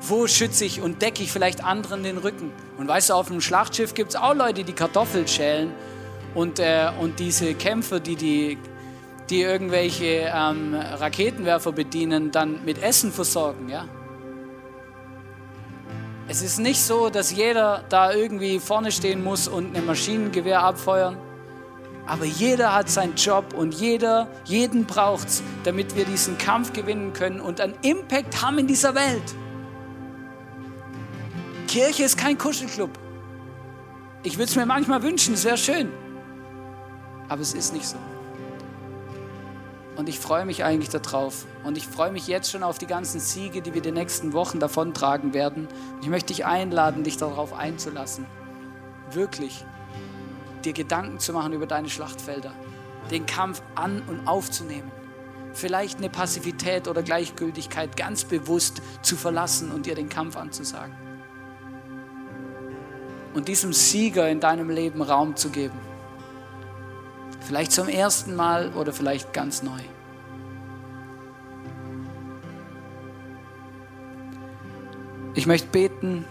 wo 0.00 0.26
schütze 0.26 0.64
ich 0.64 0.80
und 0.80 1.02
decke 1.02 1.22
ich 1.22 1.32
vielleicht 1.32 1.64
anderen 1.64 2.02
den 2.02 2.18
Rücken. 2.18 2.52
Und 2.78 2.88
weißt 2.88 3.10
du, 3.10 3.14
auf 3.14 3.30
einem 3.30 3.40
Schlachtschiff 3.40 3.94
gibt 3.94 4.10
es 4.10 4.16
auch 4.16 4.34
Leute, 4.34 4.64
die 4.64 4.72
Kartoffeln 4.72 5.26
schälen 5.26 5.72
und, 6.34 6.58
äh, 6.58 6.90
und 7.00 7.18
diese 7.18 7.54
Kämpfer, 7.54 8.00
die, 8.00 8.16
die, 8.16 8.58
die 9.28 9.42
irgendwelche 9.42 10.32
ähm, 10.34 10.74
Raketenwerfer 10.74 11.72
bedienen, 11.72 12.30
dann 12.30 12.64
mit 12.64 12.82
Essen 12.82 13.12
versorgen. 13.12 13.68
Ja? 13.68 13.86
Es 16.30 16.42
ist 16.42 16.58
nicht 16.58 16.82
so, 16.82 17.08
dass 17.08 17.32
jeder 17.32 17.84
da 17.88 18.12
irgendwie 18.12 18.60
vorne 18.60 18.92
stehen 18.92 19.24
muss 19.24 19.48
und 19.48 19.74
ein 19.74 19.86
Maschinengewehr 19.86 20.62
abfeuern. 20.62 21.16
Aber 22.06 22.26
jeder 22.26 22.74
hat 22.74 22.90
seinen 22.90 23.14
Job 23.14 23.54
und 23.54 23.74
jeder, 23.74 24.28
jeden 24.44 24.84
braucht 24.84 25.28
es, 25.28 25.42
damit 25.64 25.96
wir 25.96 26.04
diesen 26.04 26.36
Kampf 26.36 26.74
gewinnen 26.74 27.14
können 27.14 27.40
und 27.40 27.62
einen 27.62 27.74
Impact 27.80 28.42
haben 28.42 28.58
in 28.58 28.66
dieser 28.66 28.94
Welt. 28.94 29.34
Kirche 31.66 32.04
ist 32.04 32.18
kein 32.18 32.36
Kuschelclub. 32.36 32.90
Ich 34.22 34.34
würde 34.36 34.50
es 34.50 34.56
mir 34.56 34.66
manchmal 34.66 35.02
wünschen, 35.02 35.32
es 35.32 35.44
wäre 35.44 35.56
schön. 35.56 35.90
Aber 37.28 37.40
es 37.40 37.54
ist 37.54 37.72
nicht 37.72 37.86
so. 37.86 37.96
Und 39.98 40.08
ich 40.08 40.20
freue 40.20 40.44
mich 40.44 40.62
eigentlich 40.62 40.90
darauf. 40.90 41.44
Und 41.64 41.76
ich 41.76 41.88
freue 41.88 42.12
mich 42.12 42.28
jetzt 42.28 42.52
schon 42.52 42.62
auf 42.62 42.78
die 42.78 42.86
ganzen 42.86 43.18
Siege, 43.18 43.62
die 43.62 43.74
wir 43.74 43.82
die 43.82 43.90
nächsten 43.90 44.32
Wochen 44.32 44.60
davontragen 44.60 45.34
werden. 45.34 45.66
Und 45.66 46.02
ich 46.04 46.08
möchte 46.08 46.32
dich 46.32 46.46
einladen, 46.46 47.02
dich 47.02 47.16
darauf 47.16 47.52
einzulassen. 47.52 48.24
Wirklich 49.10 49.64
dir 50.64 50.72
Gedanken 50.72 51.18
zu 51.18 51.32
machen 51.32 51.52
über 51.52 51.66
deine 51.66 51.90
Schlachtfelder. 51.90 52.52
Den 53.10 53.26
Kampf 53.26 53.60
an 53.74 54.00
und 54.06 54.28
aufzunehmen. 54.28 54.92
Vielleicht 55.52 55.98
eine 55.98 56.10
Passivität 56.10 56.86
oder 56.86 57.02
Gleichgültigkeit 57.02 57.96
ganz 57.96 58.22
bewusst 58.22 58.80
zu 59.02 59.16
verlassen 59.16 59.72
und 59.72 59.86
dir 59.86 59.96
den 59.96 60.08
Kampf 60.08 60.36
anzusagen. 60.36 60.94
Und 63.34 63.48
diesem 63.48 63.72
Sieger 63.72 64.30
in 64.30 64.38
deinem 64.38 64.70
Leben 64.70 65.02
Raum 65.02 65.34
zu 65.34 65.50
geben. 65.50 65.87
Vielleicht 67.40 67.72
zum 67.72 67.88
ersten 67.88 68.36
Mal 68.36 68.72
oder 68.74 68.92
vielleicht 68.92 69.32
ganz 69.32 69.62
neu. 69.62 69.80
Ich 75.34 75.46
möchte 75.46 75.68
beten, 75.68 76.24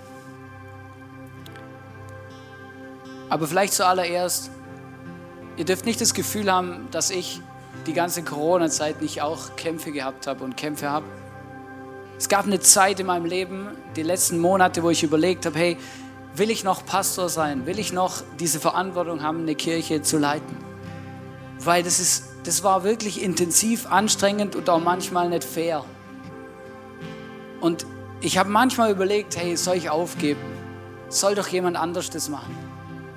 aber 3.30 3.48
vielleicht 3.48 3.74
zuallererst, 3.74 4.52
ihr 5.56 5.66
dürft 5.66 5.86
nicht 5.86 6.02
das 6.02 6.14
Gefühl 6.14 6.52
haben, 6.52 6.88
dass 6.92 7.10
ich 7.10 7.42
die 7.86 7.94
ganze 7.94 8.24
Corona-Zeit 8.24 9.02
nicht 9.02 9.22
auch 9.22 9.56
Kämpfe 9.56 9.92
gehabt 9.92 10.28
habe 10.28 10.44
und 10.44 10.58
Kämpfe 10.58 10.90
habe. 10.90 11.06
Es 12.18 12.28
gab 12.30 12.46
eine 12.46 12.60
Zeit 12.60 13.00
in 13.00 13.06
meinem 13.06 13.26
Leben, 13.26 13.70
die 13.96 14.04
letzten 14.04 14.40
Monate, 14.40 14.84
wo 14.84 14.90
ich 14.90 15.04
überlegt 15.04 15.46
habe, 15.46 15.58
hey, 15.58 15.78
will 16.36 16.50
ich 16.50 16.64
noch 16.64 16.86
Pastor 16.86 17.30
sein? 17.30 17.66
Will 17.66 17.80
ich 17.80 17.94
noch 17.94 18.22
diese 18.40 18.60
Verantwortung 18.60 19.22
haben, 19.22 19.42
eine 19.42 19.56
Kirche 19.56 20.02
zu 20.02 20.18
leiten? 20.18 20.67
Weil 21.68 21.84
das, 21.84 22.00
ist, 22.00 22.24
das 22.46 22.64
war 22.64 22.86
wirklich 22.86 23.22
intensiv, 23.22 23.88
anstrengend 23.88 24.56
und 24.56 24.70
auch 24.70 24.80
manchmal 24.80 25.28
nicht 25.28 25.44
fair. 25.44 25.84
Und 27.60 27.86
ich 28.22 28.38
habe 28.38 28.50
manchmal 28.50 28.90
überlegt, 28.90 29.36
hey, 29.36 29.58
soll 29.58 29.76
ich 29.76 29.90
aufgeben? 29.90 30.40
Soll 31.10 31.36
doch 31.36 31.50
jemand 31.50 31.76
anders 31.76 32.10
das 32.10 32.30
machen? 32.30 32.56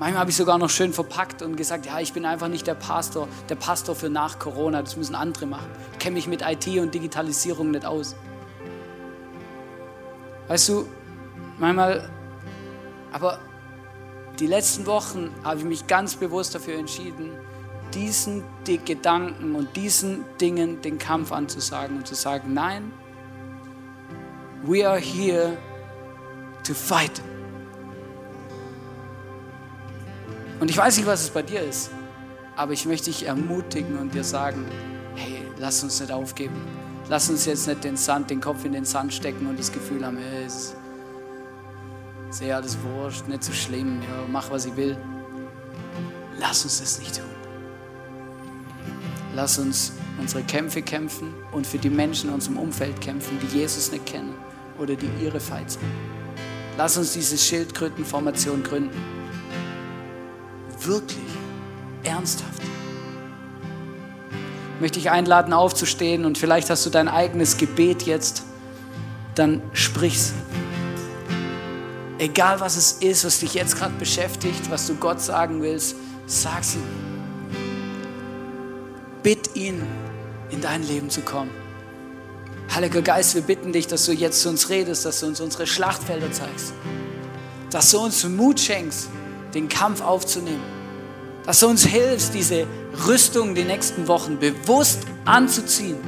Manchmal 0.00 0.20
habe 0.20 0.30
ich 0.30 0.36
sogar 0.36 0.58
noch 0.58 0.68
schön 0.68 0.92
verpackt 0.92 1.42
und 1.42 1.56
gesagt, 1.56 1.86
ja, 1.86 2.00
ich 2.00 2.12
bin 2.12 2.24
einfach 2.24 2.48
nicht 2.48 2.66
der 2.66 2.74
Pastor, 2.74 3.28
der 3.48 3.54
Pastor 3.54 3.94
für 3.94 4.10
nach 4.10 4.40
Corona, 4.40 4.82
das 4.82 4.96
müssen 4.96 5.14
andere 5.14 5.46
machen. 5.46 5.70
Ich 5.92 5.98
kenne 6.00 6.14
mich 6.14 6.26
mit 6.26 6.42
IT 6.42 6.66
und 6.80 6.92
Digitalisierung 6.92 7.70
nicht 7.70 7.86
aus. 7.86 8.16
Weißt 10.48 10.70
du, 10.70 10.88
manchmal, 11.58 12.10
aber 13.12 13.38
die 14.40 14.48
letzten 14.48 14.86
Wochen 14.86 15.30
habe 15.44 15.58
ich 15.58 15.64
mich 15.64 15.86
ganz 15.86 16.16
bewusst 16.16 16.54
dafür 16.54 16.78
entschieden, 16.78 17.30
diesen 17.94 18.44
Gedanken 18.64 19.54
und 19.54 19.76
diesen 19.76 20.24
Dingen 20.40 20.80
den 20.82 20.98
Kampf 20.98 21.32
anzusagen 21.32 21.96
und 21.96 22.06
zu 22.06 22.14
sagen, 22.14 22.54
nein, 22.54 22.92
we 24.62 24.88
are 24.88 24.98
here 24.98 25.56
to 26.64 26.74
fight. 26.74 27.22
Und 30.60 30.70
ich 30.70 30.76
weiß 30.76 30.98
nicht, 30.98 31.06
was 31.06 31.22
es 31.22 31.30
bei 31.30 31.42
dir 31.42 31.62
ist, 31.62 31.90
aber 32.54 32.72
ich 32.72 32.84
möchte 32.84 33.06
dich 33.06 33.26
ermutigen 33.26 33.98
und 33.98 34.14
dir 34.14 34.24
sagen, 34.24 34.66
hey, 35.16 35.42
lass 35.58 35.82
uns 35.82 36.00
nicht 36.00 36.12
aufgeben. 36.12 36.56
Lass 37.08 37.28
uns 37.30 37.46
jetzt 37.46 37.66
nicht 37.66 37.82
den 37.82 37.96
Sand, 37.96 38.30
den 38.30 38.40
Kopf 38.40 38.64
in 38.64 38.72
den 38.72 38.84
Sand 38.84 39.12
stecken 39.12 39.46
und 39.46 39.58
das 39.58 39.72
Gefühl 39.72 40.04
haben, 40.04 40.18
hey, 40.18 40.46
ist 40.46 40.76
sehr 42.30 42.56
alles 42.56 42.76
wurscht, 42.82 43.26
nicht 43.26 43.42
so 43.42 43.52
schlimm, 43.52 44.00
ja, 44.02 44.24
mach 44.30 44.50
was 44.50 44.66
ich 44.66 44.76
will. 44.76 44.96
Lass 46.38 46.62
uns 46.64 46.80
das 46.80 46.98
nicht 47.00 47.16
tun. 47.16 47.29
Lass 49.34 49.58
uns 49.58 49.92
unsere 50.18 50.42
Kämpfe 50.42 50.82
kämpfen 50.82 51.32
und 51.52 51.66
für 51.66 51.78
die 51.78 51.90
Menschen 51.90 52.28
in 52.28 52.34
unserem 52.34 52.58
Umfeld 52.58 53.00
kämpfen, 53.00 53.38
die 53.40 53.58
Jesus 53.58 53.92
nicht 53.92 54.06
kennen 54.06 54.34
oder 54.78 54.96
die 54.96 55.08
ihre 55.22 55.40
Feind 55.40 55.72
sind. 55.72 55.84
Lass 56.76 56.96
uns 56.96 57.12
diese 57.12 57.38
Schildkrötenformation 57.38 58.62
gründen. 58.62 58.96
Wirklich, 60.80 61.18
ernsthaft. 62.02 62.62
Möchte 64.80 64.98
ich 64.98 65.10
einladen, 65.10 65.52
aufzustehen 65.52 66.24
und 66.24 66.38
vielleicht 66.38 66.70
hast 66.70 66.86
du 66.86 66.90
dein 66.90 67.08
eigenes 67.08 67.58
Gebet 67.58 68.02
jetzt, 68.02 68.44
dann 69.34 69.62
sprich's. 69.74 70.32
Egal 72.18 72.60
was 72.60 72.76
es 72.76 72.92
ist, 72.92 73.24
was 73.24 73.40
dich 73.40 73.54
jetzt 73.54 73.76
gerade 73.76 73.94
beschäftigt, 73.98 74.70
was 74.70 74.86
du 74.86 74.94
Gott 74.94 75.20
sagen 75.20 75.62
willst, 75.62 75.96
sag's 76.26 76.74
ihm. 76.74 77.09
Bitt 79.22 79.54
ihn, 79.54 79.82
in 80.50 80.60
dein 80.60 80.82
Leben 80.82 81.10
zu 81.10 81.20
kommen. 81.20 81.50
Heiliger 82.74 83.02
Geist, 83.02 83.34
wir 83.34 83.42
bitten 83.42 83.72
dich, 83.72 83.86
dass 83.86 84.06
du 84.06 84.12
jetzt 84.12 84.42
zu 84.42 84.48
uns 84.48 84.68
redest, 84.68 85.04
dass 85.04 85.20
du 85.20 85.26
uns 85.26 85.40
unsere 85.40 85.66
Schlachtfelder 85.66 86.32
zeigst, 86.32 86.72
dass 87.70 87.90
du 87.90 87.98
uns 87.98 88.24
Mut 88.24 88.60
schenkst, 88.60 89.08
den 89.54 89.68
Kampf 89.68 90.00
aufzunehmen, 90.00 90.62
dass 91.44 91.60
du 91.60 91.66
uns 91.66 91.84
hilfst, 91.84 92.32
diese 92.34 92.66
Rüstung 93.06 93.54
die 93.54 93.64
nächsten 93.64 94.08
Wochen 94.08 94.38
bewusst 94.38 95.00
anzuziehen. 95.24 95.98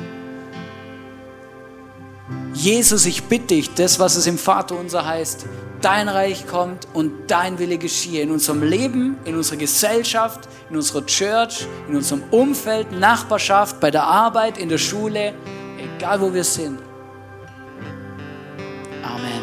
Jesus, 2.55 3.07
ich 3.07 3.25
bitte 3.25 3.49
dich, 3.49 3.75
das, 3.75 3.99
was 3.99 4.17
es 4.17 4.27
im 4.27 4.39
Vater 4.39 4.79
unser 4.79 5.05
heißt, 5.05 5.47
dein 5.83 6.09
Reich 6.09 6.47
kommt 6.47 6.87
und 6.95 7.31
dein 7.31 7.59
Wille 7.59 7.77
geschehe 7.77 8.23
in 8.23 8.31
unserem 8.31 8.63
Leben, 8.63 9.19
in 9.25 9.37
unserer 9.37 9.59
Gesellschaft, 9.59 10.49
in 10.71 10.77
unserer 10.77 11.05
Church, 11.07 11.67
in 11.89 11.97
unserem 11.97 12.23
Umfeld, 12.31 12.93
Nachbarschaft, 12.93 13.81
bei 13.81 13.91
der 13.91 14.05
Arbeit, 14.05 14.59
in 14.59 14.69
der 14.69 14.79
Schule, 14.79 15.35
egal 15.97 16.21
wo 16.21 16.33
wir 16.33 16.45
sind. 16.45 16.79
Amen. 19.03 19.43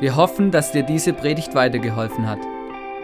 Wir 0.00 0.16
hoffen, 0.16 0.50
dass 0.50 0.72
dir 0.72 0.82
diese 0.82 1.12
Predigt 1.12 1.54
weitergeholfen 1.54 2.28
hat. 2.28 2.38